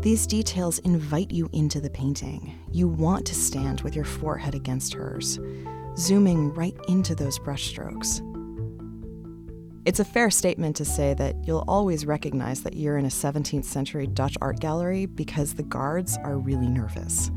These 0.00 0.26
details 0.26 0.78
invite 0.78 1.30
you 1.30 1.50
into 1.52 1.78
the 1.78 1.90
painting. 1.90 2.58
You 2.72 2.88
want 2.88 3.26
to 3.26 3.34
stand 3.34 3.82
with 3.82 3.94
your 3.94 4.06
forehead 4.06 4.54
against 4.54 4.94
hers, 4.94 5.38
zooming 5.98 6.54
right 6.54 6.76
into 6.88 7.14
those 7.14 7.38
brushstrokes. 7.38 8.22
It's 9.86 10.00
a 10.00 10.04
fair 10.04 10.30
statement 10.30 10.74
to 10.76 10.84
say 10.84 11.14
that 11.14 11.36
you'll 11.46 11.64
always 11.68 12.06
recognize 12.06 12.62
that 12.64 12.74
you're 12.74 12.98
in 12.98 13.04
a 13.04 13.08
17th 13.08 13.64
century 13.64 14.08
Dutch 14.08 14.36
art 14.40 14.58
gallery 14.58 15.06
because 15.06 15.54
the 15.54 15.62
guards 15.62 16.18
are 16.24 16.38
really 16.38 16.66
nervous. 16.66 17.30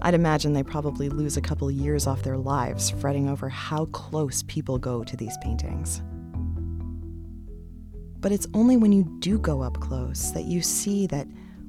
I'd 0.00 0.14
imagine 0.14 0.52
they 0.52 0.62
probably 0.62 1.08
lose 1.08 1.36
a 1.36 1.40
couple 1.40 1.68
years 1.72 2.06
off 2.06 2.22
their 2.22 2.38
lives 2.38 2.90
fretting 2.90 3.28
over 3.28 3.48
how 3.48 3.86
close 3.86 4.44
people 4.44 4.78
go 4.78 5.02
to 5.02 5.16
these 5.16 5.36
paintings. 5.42 6.00
But 8.20 8.30
it's 8.30 8.46
only 8.54 8.76
when 8.76 8.92
you 8.92 9.02
do 9.18 9.36
go 9.36 9.60
up 9.60 9.80
close 9.80 10.30
that 10.30 10.44
you 10.44 10.62
see 10.62 11.08
that 11.08 11.26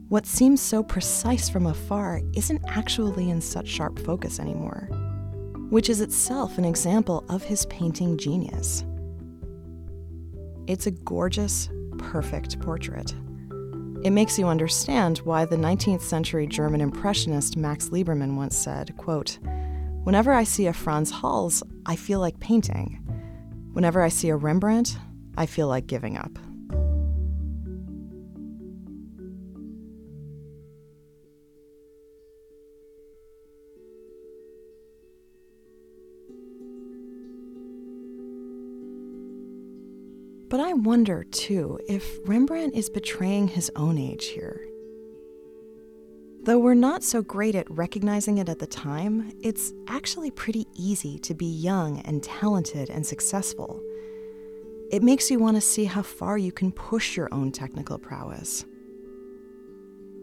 what 0.10 0.28
seems 0.28 0.62
so 0.62 0.84
precise 0.84 1.50
from 1.50 1.66
afar 1.66 2.22
isn't 2.36 2.62
actually 2.68 3.32
in 3.32 3.42
such 3.42 3.68
sharp 3.68 3.98
focus 3.98 4.40
anymore. 4.40 4.88
which 5.72 5.90
is 5.90 6.00
itself 6.00 6.60
an 6.60 6.66
example 6.66 7.26
of 7.28 7.42
his 7.42 7.66
painting 7.66 8.18
genius. 8.20 8.86
It's 10.68 10.88
a 10.88 10.92
gorgeous, 10.92 11.70
perfect 12.00 12.60
portrait. 12.60 13.14
It 14.04 14.12
makes 14.12 14.40
you 14.40 14.48
understand 14.48 15.20
why 15.20 15.46
the 15.46 15.56
19th 15.56 16.02
century 16.02 16.48
German 16.48 16.82
impressionist 16.82 17.56
Max 17.56 17.90
Liebermann 17.90 18.36
once 18.36 18.58
said, 18.58 18.96
quote, 18.98 19.38
Whenever 20.04 20.34
I 20.34 20.44
see 20.44 20.68
a 20.68 20.74
Frans 20.74 21.12
Hals, 21.12 21.64
I 21.86 21.96
feel 21.96 22.20
like 22.20 22.40
painting. 22.40 23.02
Whenever 23.74 24.02
I 24.02 24.10
see 24.10 24.30
a 24.30 24.36
Rembrandt, 24.36 24.98
I 25.38 25.46
feel 25.46 25.68
like 25.68 25.88
giving 25.88 26.18
up. 26.18 26.32
But 40.56 40.64
I 40.64 40.72
wonder, 40.72 41.26
too, 41.26 41.78
if 41.86 42.18
Rembrandt 42.24 42.76
is 42.76 42.90
betraying 42.90 43.50
his 43.50 43.70
own 43.76 43.98
age 43.98 44.28
here. 44.28 44.66
Though 46.44 46.60
we're 46.60 46.76
not 46.76 47.04
so 47.04 47.22
great 47.22 47.56
at 47.56 47.70
recognizing 47.70 48.38
it 48.38 48.48
at 48.48 48.60
the 48.60 48.66
time, 48.66 49.34
it's 49.44 49.74
actually 49.90 50.32
pretty 50.32 50.66
easy 50.74 51.20
to 51.20 51.34
be 51.34 51.46
young 51.46 52.00
and 52.06 52.24
talented 52.24 52.90
and 52.90 53.06
successful. 53.06 53.84
It 54.94 55.04
makes 55.04 55.30
you 55.30 55.40
want 55.40 55.58
to 55.58 55.62
see 55.62 55.84
how 55.84 56.04
far 56.04 56.38
you 56.38 56.54
can 56.54 56.72
push 56.72 57.18
your 57.18 57.28
own 57.34 57.52
technical 57.52 57.98
prowess. 57.98 58.64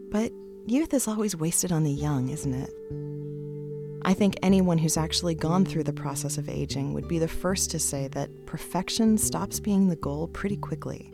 But 0.09 0.31
youth 0.65 0.95
is 0.95 1.07
always 1.07 1.35
wasted 1.35 1.71
on 1.71 1.83
the 1.83 1.91
young, 1.91 2.29
isn't 2.29 2.55
it? 2.55 2.73
I 4.05 4.13
think 4.13 4.35
anyone 4.41 4.77
who's 4.77 4.97
actually 4.97 5.33
gone 5.33 5.63
through 5.63 5.85
the 5.85 5.93
process 5.93 6.37
of 6.37 6.49
aging 6.49 6.93
would 6.93 7.07
be 7.07 7.19
the 7.19 7.27
first 7.27 7.71
to 7.71 7.79
say 7.79 8.09
that 8.09 8.45
perfection 8.45 9.17
stops 9.17 9.61
being 9.61 9.87
the 9.87 9.95
goal 9.95 10.27
pretty 10.27 10.57
quickly. 10.57 11.13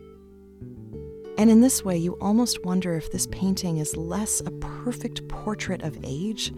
And 1.37 1.51
in 1.51 1.61
this 1.61 1.85
way, 1.85 1.97
you 1.97 2.17
almost 2.19 2.65
wonder 2.65 2.95
if 2.95 3.11
this 3.11 3.27
painting 3.27 3.77
is 3.77 3.95
less 3.95 4.41
a 4.41 4.51
perfect 4.51 5.27
portrait 5.27 5.83
of 5.83 5.99
age 6.03 6.51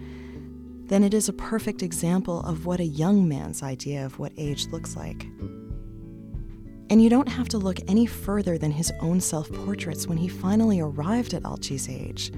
than 0.85 1.03
it 1.03 1.13
is 1.13 1.27
a 1.27 1.33
perfect 1.33 1.83
example 1.83 2.41
of 2.43 2.65
what 2.65 2.79
a 2.79 2.85
young 2.85 3.27
man's 3.27 3.61
idea 3.61 4.05
of 4.05 4.17
what 4.17 4.31
age 4.37 4.67
looks 4.67 4.95
like. 4.95 5.25
And 6.89 7.01
you 7.01 7.09
don't 7.09 7.29
have 7.29 7.49
to 7.49 7.57
look 7.57 7.79
any 7.89 8.05
further 8.05 8.57
than 8.57 8.71
his 8.71 8.91
own 9.01 9.19
self 9.19 9.51
portraits 9.51 10.07
when 10.07 10.17
he 10.17 10.29
finally 10.29 10.79
arrived 10.79 11.33
at 11.33 11.43
Aeltje's 11.43 11.89
age, 11.89 12.31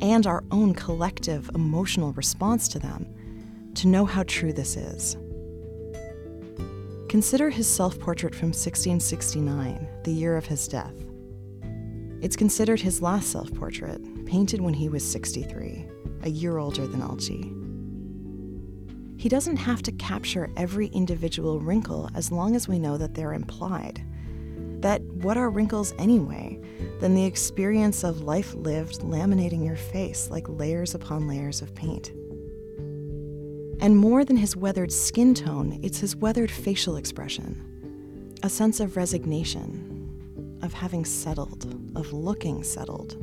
and 0.00 0.26
our 0.26 0.44
own 0.50 0.72
collective 0.72 1.50
emotional 1.54 2.12
response 2.14 2.68
to 2.68 2.78
them 2.78 3.06
to 3.78 3.88
know 3.88 4.04
how 4.04 4.24
true 4.24 4.52
this 4.52 4.76
is. 4.76 5.16
Consider 7.08 7.48
his 7.48 7.66
self 7.66 7.98
portrait 7.98 8.34
from 8.34 8.48
1669, 8.48 9.88
the 10.04 10.12
year 10.12 10.36
of 10.36 10.46
his 10.46 10.66
death. 10.68 10.94
It's 12.20 12.36
considered 12.36 12.80
his 12.80 13.00
last 13.00 13.30
self 13.30 13.54
portrait, 13.54 14.02
painted 14.26 14.60
when 14.60 14.74
he 14.74 14.88
was 14.88 15.08
63, 15.08 15.86
a 16.24 16.28
year 16.28 16.58
older 16.58 16.86
than 16.86 17.00
Aeltje. 17.00 17.54
He 19.20 19.28
doesn't 19.28 19.56
have 19.56 19.82
to 19.82 19.92
capture 19.92 20.50
every 20.56 20.88
individual 20.88 21.60
wrinkle 21.60 22.10
as 22.14 22.32
long 22.32 22.56
as 22.56 22.68
we 22.68 22.78
know 22.78 22.98
that 22.98 23.14
they're 23.14 23.32
implied. 23.32 24.04
That 24.80 25.02
what 25.02 25.36
are 25.36 25.50
wrinkles 25.50 25.94
anyway 25.98 26.60
than 27.00 27.14
the 27.14 27.24
experience 27.24 28.04
of 28.04 28.22
life 28.22 28.54
lived 28.54 29.00
laminating 29.00 29.64
your 29.64 29.76
face 29.76 30.30
like 30.30 30.48
layers 30.48 30.94
upon 30.94 31.28
layers 31.28 31.62
of 31.62 31.74
paint? 31.74 32.12
And 33.80 33.96
more 33.96 34.24
than 34.24 34.36
his 34.36 34.56
weathered 34.56 34.92
skin 34.92 35.34
tone, 35.34 35.78
it's 35.82 36.00
his 36.00 36.16
weathered 36.16 36.50
facial 36.50 36.96
expression. 36.96 38.34
A 38.42 38.48
sense 38.48 38.80
of 38.80 38.96
resignation, 38.96 40.58
of 40.62 40.72
having 40.72 41.04
settled, 41.04 41.64
of 41.96 42.12
looking 42.12 42.64
settled. 42.64 43.16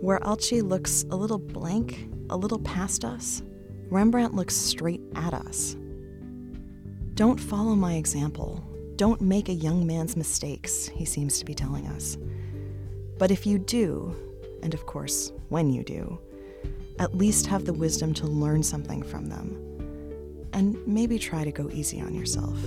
Where 0.00 0.18
Aeltje 0.20 0.62
looks 0.62 1.04
a 1.10 1.16
little 1.16 1.38
blank, 1.38 2.08
a 2.30 2.36
little 2.36 2.58
past 2.58 3.04
us, 3.04 3.42
Rembrandt 3.90 4.34
looks 4.34 4.56
straight 4.56 5.02
at 5.14 5.34
us. 5.34 5.76
Don't 7.14 7.38
follow 7.38 7.74
my 7.74 7.94
example. 7.94 8.64
Don't 8.96 9.20
make 9.20 9.48
a 9.48 9.54
young 9.54 9.86
man's 9.86 10.16
mistakes, 10.16 10.88
he 10.88 11.04
seems 11.04 11.38
to 11.38 11.44
be 11.44 11.54
telling 11.54 11.86
us. 11.88 12.16
But 13.18 13.30
if 13.30 13.46
you 13.46 13.58
do, 13.58 14.16
and 14.62 14.74
of 14.74 14.86
course, 14.86 15.32
when 15.48 15.70
you 15.70 15.84
do, 15.84 16.18
at 17.00 17.16
least 17.16 17.46
have 17.46 17.64
the 17.64 17.72
wisdom 17.72 18.12
to 18.12 18.26
learn 18.26 18.62
something 18.62 19.02
from 19.02 19.26
them. 19.26 19.56
And 20.52 20.76
maybe 20.86 21.18
try 21.18 21.44
to 21.44 21.50
go 21.50 21.70
easy 21.72 22.00
on 22.00 22.14
yourself. 22.14 22.58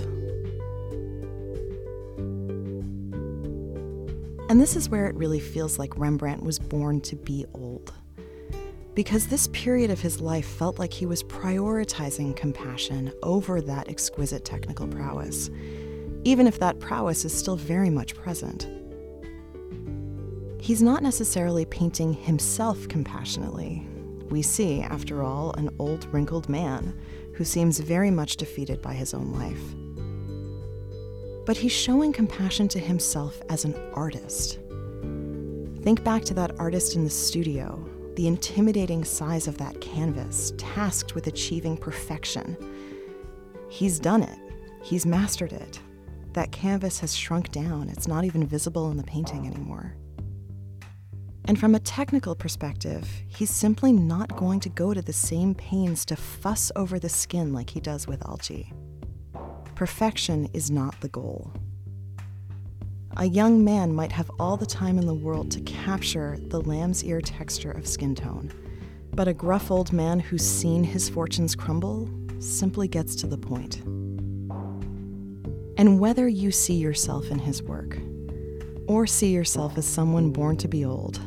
And 4.50 4.60
this 4.60 4.76
is 4.76 4.90
where 4.90 5.06
it 5.06 5.16
really 5.16 5.40
feels 5.40 5.78
like 5.80 5.98
Rembrandt 5.98 6.44
was 6.44 6.60
born 6.60 7.00
to 7.02 7.16
be 7.16 7.46
old. 7.54 7.94
Because 8.96 9.28
this 9.28 9.48
period 9.48 9.90
of 9.92 10.02
his 10.02 10.20
life 10.20 10.48
felt 10.48 10.80
like 10.80 10.94
he 10.94 11.06
was 11.06 11.24
prioritizing 11.24 12.36
compassion 12.36 13.12
over 13.24 13.62
that 13.62 13.88
exquisite 13.88 14.46
technical 14.46 14.88
prowess, 14.88 15.50
even 16.24 16.48
if 16.48 16.60
that 16.60 16.80
prowess 16.80 17.26
is 17.26 17.34
still 17.36 17.56
very 17.56 17.90
much 17.90 18.16
present. 18.16 18.68
He's 20.60 20.82
not 20.82 21.04
necessarily 21.04 21.66
painting 21.66 22.14
himself 22.14 22.88
compassionately, 22.88 23.88
we 24.30 24.42
see, 24.42 24.82
after 24.82 25.24
all, 25.24 25.52
an 25.54 25.70
old, 25.80 26.06
wrinkled 26.14 26.50
man 26.50 26.98
who 27.34 27.44
seems 27.44 27.80
very 27.80 28.12
much 28.12 28.38
defeated 28.38 28.82
by 28.82 28.94
his 28.94 29.14
own 29.14 29.34
life. 29.34 29.76
But 31.46 31.58
he's 31.58 31.72
showing 31.72 32.14
compassion 32.14 32.68
to 32.70 32.80
himself 32.80 33.42
as 33.50 33.66
an 33.66 33.76
artist. 33.94 34.60
Think 35.82 36.04
back 36.04 36.24
to 36.26 36.34
that 36.36 36.58
artist 36.60 36.96
in 36.96 37.04
the 37.04 37.10
studio, 37.10 37.84
the 38.16 38.28
intimidating 38.28 39.04
size 39.04 39.48
of 39.48 39.58
that 39.58 39.82
canvas, 39.82 40.54
tasked 40.58 41.16
with 41.16 41.28
achieving 41.28 41.76
perfection. 41.76 42.56
He's 43.70 44.00
done 44.00 44.24
it, 44.24 44.40
he's 44.82 45.06
mastered 45.06 45.52
it. 45.52 45.80
That 46.34 46.52
canvas 46.52 47.00
has 47.00 47.16
shrunk 47.16 47.52
down, 47.52 47.90
it's 47.90 48.08
not 48.08 48.24
even 48.24 48.48
visible 48.48 48.90
in 48.92 48.98
the 48.98 49.04
painting 49.04 49.46
anymore. 49.46 49.96
And 51.46 51.60
from 51.60 51.76
a 51.76 51.80
technical 51.80 52.36
perspective, 52.36 53.08
he's 53.28 53.50
simply 53.50 53.92
not 53.92 54.36
going 54.38 54.62
to 54.62 54.70
go 54.70 54.94
to 54.94 55.02
the 55.02 55.12
same 55.12 55.54
pains 55.54 56.06
to 56.06 56.16
fuss 56.16 56.72
over 56.76 57.00
the 57.00 57.10
skin 57.10 57.52
like 57.52 57.70
he 57.70 57.82
does 57.82 58.08
with 58.08 58.22
Aeltje. 58.22 58.72
Perfection 59.76 60.48
is 60.54 60.72
not 60.72 61.00
the 61.02 61.10
goal. 61.10 61.52
A 63.18 63.26
young 63.26 63.64
man 63.64 63.94
might 63.94 64.12
have 64.12 64.32
all 64.40 64.58
the 64.58 64.66
time 64.66 64.98
in 64.98 65.06
the 65.06 65.14
world 65.14 65.52
to 65.52 65.62
capture 65.62 66.38
the 66.48 66.62
lamb's 66.62 67.04
ear 67.04 67.22
texture 67.22 67.72
of 67.72 67.88
skin 67.88 68.16
tone, 68.16 68.52
but 69.12 69.28
a 69.28 69.34
gruff 69.34 69.70
old 69.70 69.92
man 69.92 70.20
who's 70.20 70.48
seen 70.48 70.84
his 70.84 71.10
fortunes 71.10 71.56
crumble 71.56 72.10
simply 72.40 72.88
gets 72.88 73.16
to 73.18 73.28
the 73.28 73.38
point. 73.38 73.82
And 75.78 76.00
whether 76.00 76.28
you 76.28 76.52
see 76.52 76.76
yourself 76.76 77.30
in 77.30 77.40
his 77.40 77.62
work, 77.62 77.98
or 78.88 79.06
see 79.06 79.32
yourself 79.32 79.78
as 79.78 79.86
someone 79.86 80.32
born 80.32 80.58
to 80.58 80.68
be 80.68 80.86
old, 80.86 81.20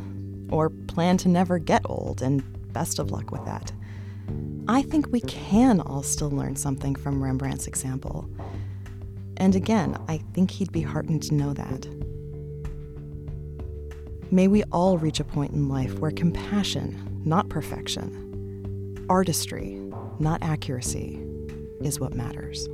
or 0.51 0.71
plan 0.71 1.17
to 1.19 1.29
never 1.29 1.59
get 1.59 1.83
old, 1.87 2.23
and 2.23 2.43
best 2.73 2.99
of 2.99 3.11
luck 3.11 3.31
with 3.31 3.45
that. 3.45 3.73
I 4.69 4.83
think 4.83 5.13
we 5.13 5.21
can 5.21 5.81
all 5.81 6.03
still 6.03 6.31
learn 6.31 6.57
something 6.57 6.95
from 6.95 7.23
Rembrandt's 7.23 7.67
example. 7.67 8.29
And 9.37 9.55
again, 9.55 9.97
I 10.09 10.19
think 10.35 10.51
he'd 10.51 10.73
be 10.73 10.83
heartened 10.83 11.23
to 11.25 11.35
know 11.35 11.53
that. 11.53 11.87
May 14.31 14.49
we 14.49 14.65
all 14.65 14.99
reach 14.99 15.21
a 15.21 15.25
point 15.25 15.53
in 15.53 15.69
life 15.69 15.99
where 16.01 16.11
compassion, 16.11 17.23
not 17.25 17.49
perfection, 17.49 19.07
artistry, 19.09 19.81
not 20.19 20.43
accuracy, 20.43 21.23
is 21.81 22.01
what 22.01 22.15
matters. 22.15 22.69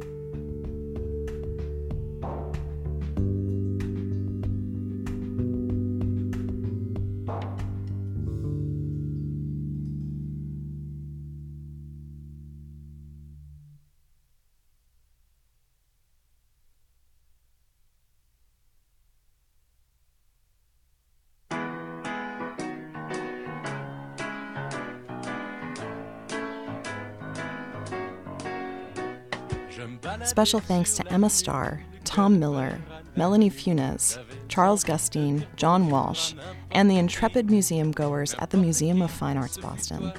Special 30.43 30.59
thanks 30.59 30.97
to 30.97 31.07
Emma 31.07 31.31
Starr, 31.31 31.85
Tom 32.03 32.41
Miller, 32.41 32.81
Melanie 33.15 33.49
Funes, 33.49 34.19
Charles 34.49 34.83
Gustine, 34.83 35.47
John 35.55 35.89
Walsh, 35.89 36.35
and 36.73 36.91
the 36.91 36.99
intrepid 36.99 37.49
museum 37.49 37.93
goers 37.93 38.35
at 38.41 38.51
the 38.51 38.57
Museum 38.57 39.03
of 39.03 39.13
Fine 39.13 39.37
Arts 39.37 39.57
Boston. 39.57 40.13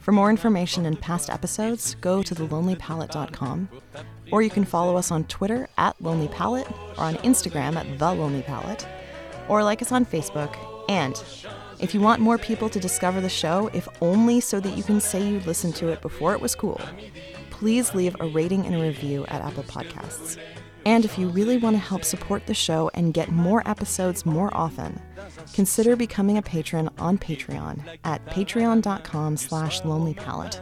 For 0.00 0.12
more 0.12 0.30
information 0.30 0.86
and 0.86 0.98
past 0.98 1.28
episodes, 1.28 1.94
go 1.96 2.22
to 2.22 2.34
thelonelypalette.com, 2.34 3.68
or 4.32 4.40
you 4.40 4.48
can 4.48 4.64
follow 4.64 4.96
us 4.96 5.10
on 5.10 5.24
Twitter 5.24 5.68
at 5.76 6.00
Lonely 6.00 6.28
Palette, 6.28 6.70
or 6.96 7.04
on 7.04 7.16
Instagram 7.16 7.76
at 7.76 7.98
The 7.98 8.14
Lonely 8.14 8.40
Palette, 8.40 8.88
or 9.50 9.62
like 9.62 9.82
us 9.82 9.92
on 9.92 10.06
Facebook. 10.06 10.56
And 10.88 11.22
if 11.80 11.92
you 11.92 12.00
want 12.00 12.22
more 12.22 12.38
people 12.38 12.70
to 12.70 12.80
discover 12.80 13.20
the 13.20 13.28
show, 13.28 13.68
if 13.74 13.86
only 14.00 14.40
so 14.40 14.58
that 14.60 14.74
you 14.74 14.82
can 14.82 15.02
say 15.02 15.22
you 15.22 15.40
listened 15.40 15.76
to 15.76 15.88
it 15.88 16.00
before 16.00 16.32
it 16.32 16.40
was 16.40 16.54
cool, 16.54 16.80
please 17.54 17.94
leave 17.94 18.16
a 18.18 18.26
rating 18.26 18.66
and 18.66 18.74
a 18.74 18.80
review 18.80 19.24
at 19.28 19.40
Apple 19.40 19.62
Podcasts. 19.62 20.36
And 20.84 21.04
if 21.04 21.16
you 21.16 21.28
really 21.28 21.56
want 21.56 21.76
to 21.76 21.80
help 21.80 22.04
support 22.04 22.46
the 22.46 22.52
show 22.52 22.90
and 22.94 23.14
get 23.14 23.30
more 23.30 23.66
episodes 23.66 24.26
more 24.26 24.50
often, 24.52 25.00
consider 25.52 25.94
becoming 25.94 26.36
a 26.36 26.42
patron 26.42 26.90
on 26.98 27.16
Patreon 27.16 27.80
at 28.02 28.26
patreon.com 28.26 29.36
slash 29.36 29.82
lonelypalette. 29.82 30.60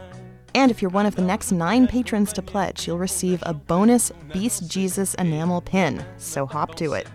And 0.53 0.69
if 0.69 0.83
you're 0.83 0.91
one 0.91 1.07
of 1.07 1.15
the 1.15 1.23
next 1.23 1.51
nine 1.51 1.87
patrons 1.87 2.31
to 2.33 2.43
pledge, 2.43 2.85
you'll 2.85 2.99
receive 2.99 3.41
a 3.47 3.55
bonus 3.55 4.11
Beast 4.31 4.69
Jesus 4.69 5.15
enamel 5.15 5.61
pin, 5.61 6.05
so 6.17 6.45
hop 6.45 6.75
to 6.75 6.93
it. 6.93 7.07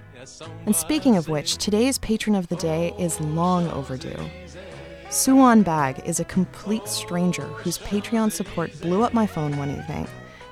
And 0.66 0.74
speaking 0.74 1.16
of 1.16 1.28
which, 1.28 1.56
today's 1.56 1.98
patron 1.98 2.34
of 2.34 2.48
the 2.48 2.56
day 2.56 2.92
is 2.98 3.20
long 3.20 3.70
overdue. 3.70 4.18
Suwon 5.08 5.64
Bag 5.64 6.02
is 6.04 6.20
a 6.20 6.24
complete 6.24 6.86
stranger 6.86 7.44
whose 7.44 7.78
Patreon 7.78 8.30
support 8.30 8.78
blew 8.80 9.02
up 9.02 9.14
my 9.14 9.26
phone 9.26 9.56
one 9.56 9.70
evening 9.70 10.06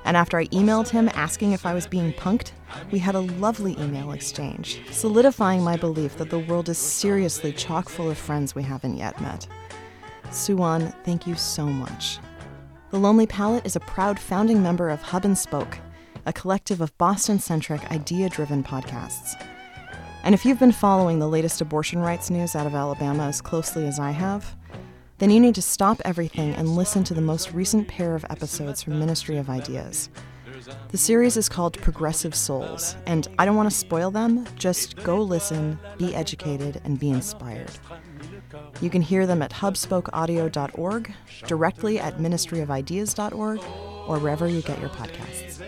and 0.06 0.16
after 0.16 0.38
I 0.38 0.46
emailed 0.46 0.88
him 0.88 1.10
asking 1.14 1.52
if 1.52 1.66
I 1.66 1.74
was 1.74 1.86
being 1.86 2.12
punked, 2.12 2.52
we 2.92 2.98
had 3.00 3.16
a 3.16 3.20
lovely 3.20 3.72
email 3.78 4.12
exchange, 4.12 4.80
solidifying 4.92 5.62
my 5.62 5.76
belief 5.76 6.16
that 6.16 6.30
the 6.30 6.38
world 6.38 6.68
is 6.68 6.78
seriously 6.78 7.52
chock 7.52 7.88
full 7.88 8.08
of 8.08 8.16
friends 8.16 8.54
we 8.54 8.62
haven't 8.62 8.96
yet 8.96 9.20
met. 9.20 9.48
Suwon, 10.30 10.94
thank 11.04 11.26
you 11.26 11.34
so 11.34 11.66
much. 11.66 12.18
The 12.90 13.00
Lonely 13.00 13.26
Palette 13.26 13.66
is 13.66 13.74
a 13.74 13.80
proud 13.80 14.18
founding 14.18 14.62
member 14.62 14.90
of 14.90 15.02
Hub 15.02 15.24
and 15.24 15.36
Spoke, 15.36 15.76
a 16.24 16.32
collective 16.32 16.80
of 16.80 16.96
Boston 16.98 17.40
centric, 17.40 17.90
idea 17.90 18.28
driven 18.28 18.62
podcasts. 18.62 19.34
And 20.26 20.34
if 20.34 20.44
you've 20.44 20.58
been 20.58 20.72
following 20.72 21.20
the 21.20 21.28
latest 21.28 21.60
abortion 21.60 22.00
rights 22.00 22.30
news 22.30 22.56
out 22.56 22.66
of 22.66 22.74
Alabama 22.74 23.28
as 23.28 23.40
closely 23.40 23.86
as 23.86 24.00
I 24.00 24.10
have, 24.10 24.56
then 25.18 25.30
you 25.30 25.38
need 25.38 25.54
to 25.54 25.62
stop 25.62 26.02
everything 26.04 26.52
and 26.56 26.74
listen 26.74 27.04
to 27.04 27.14
the 27.14 27.20
most 27.20 27.52
recent 27.52 27.86
pair 27.86 28.16
of 28.16 28.26
episodes 28.28 28.82
from 28.82 28.98
Ministry 28.98 29.36
of 29.36 29.48
Ideas. 29.48 30.10
The 30.88 30.98
series 30.98 31.36
is 31.36 31.48
called 31.48 31.80
Progressive 31.80 32.34
Souls, 32.34 32.96
and 33.06 33.28
I 33.38 33.44
don't 33.44 33.54
want 33.54 33.70
to 33.70 33.76
spoil 33.76 34.10
them, 34.10 34.44
just 34.56 34.96
go 35.04 35.22
listen, 35.22 35.78
be 35.96 36.12
educated, 36.12 36.80
and 36.82 36.98
be 36.98 37.10
inspired. 37.10 37.70
You 38.80 38.90
can 38.90 39.02
hear 39.02 39.28
them 39.28 39.42
at 39.42 39.52
hubspokeaudio.org, 39.52 41.14
directly 41.46 42.00
at 42.00 42.18
ministryofideas.org, 42.18 43.60
or 44.08 44.18
wherever 44.18 44.48
you 44.48 44.62
get 44.62 44.80
your 44.80 44.90
podcasts. 44.90 45.62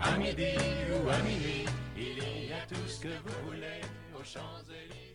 À 0.00 0.16
midi 0.16 0.54
ou 0.92 1.08
à 1.08 1.18
minuit, 1.18 1.66
il 1.96 2.48
y 2.48 2.52
a 2.52 2.64
tout 2.68 2.88
ce 2.88 3.00
que 3.00 3.08
vous 3.08 3.46
voulez 3.46 3.80
aux 4.14 4.24
Champs-Élysées. 4.24 5.07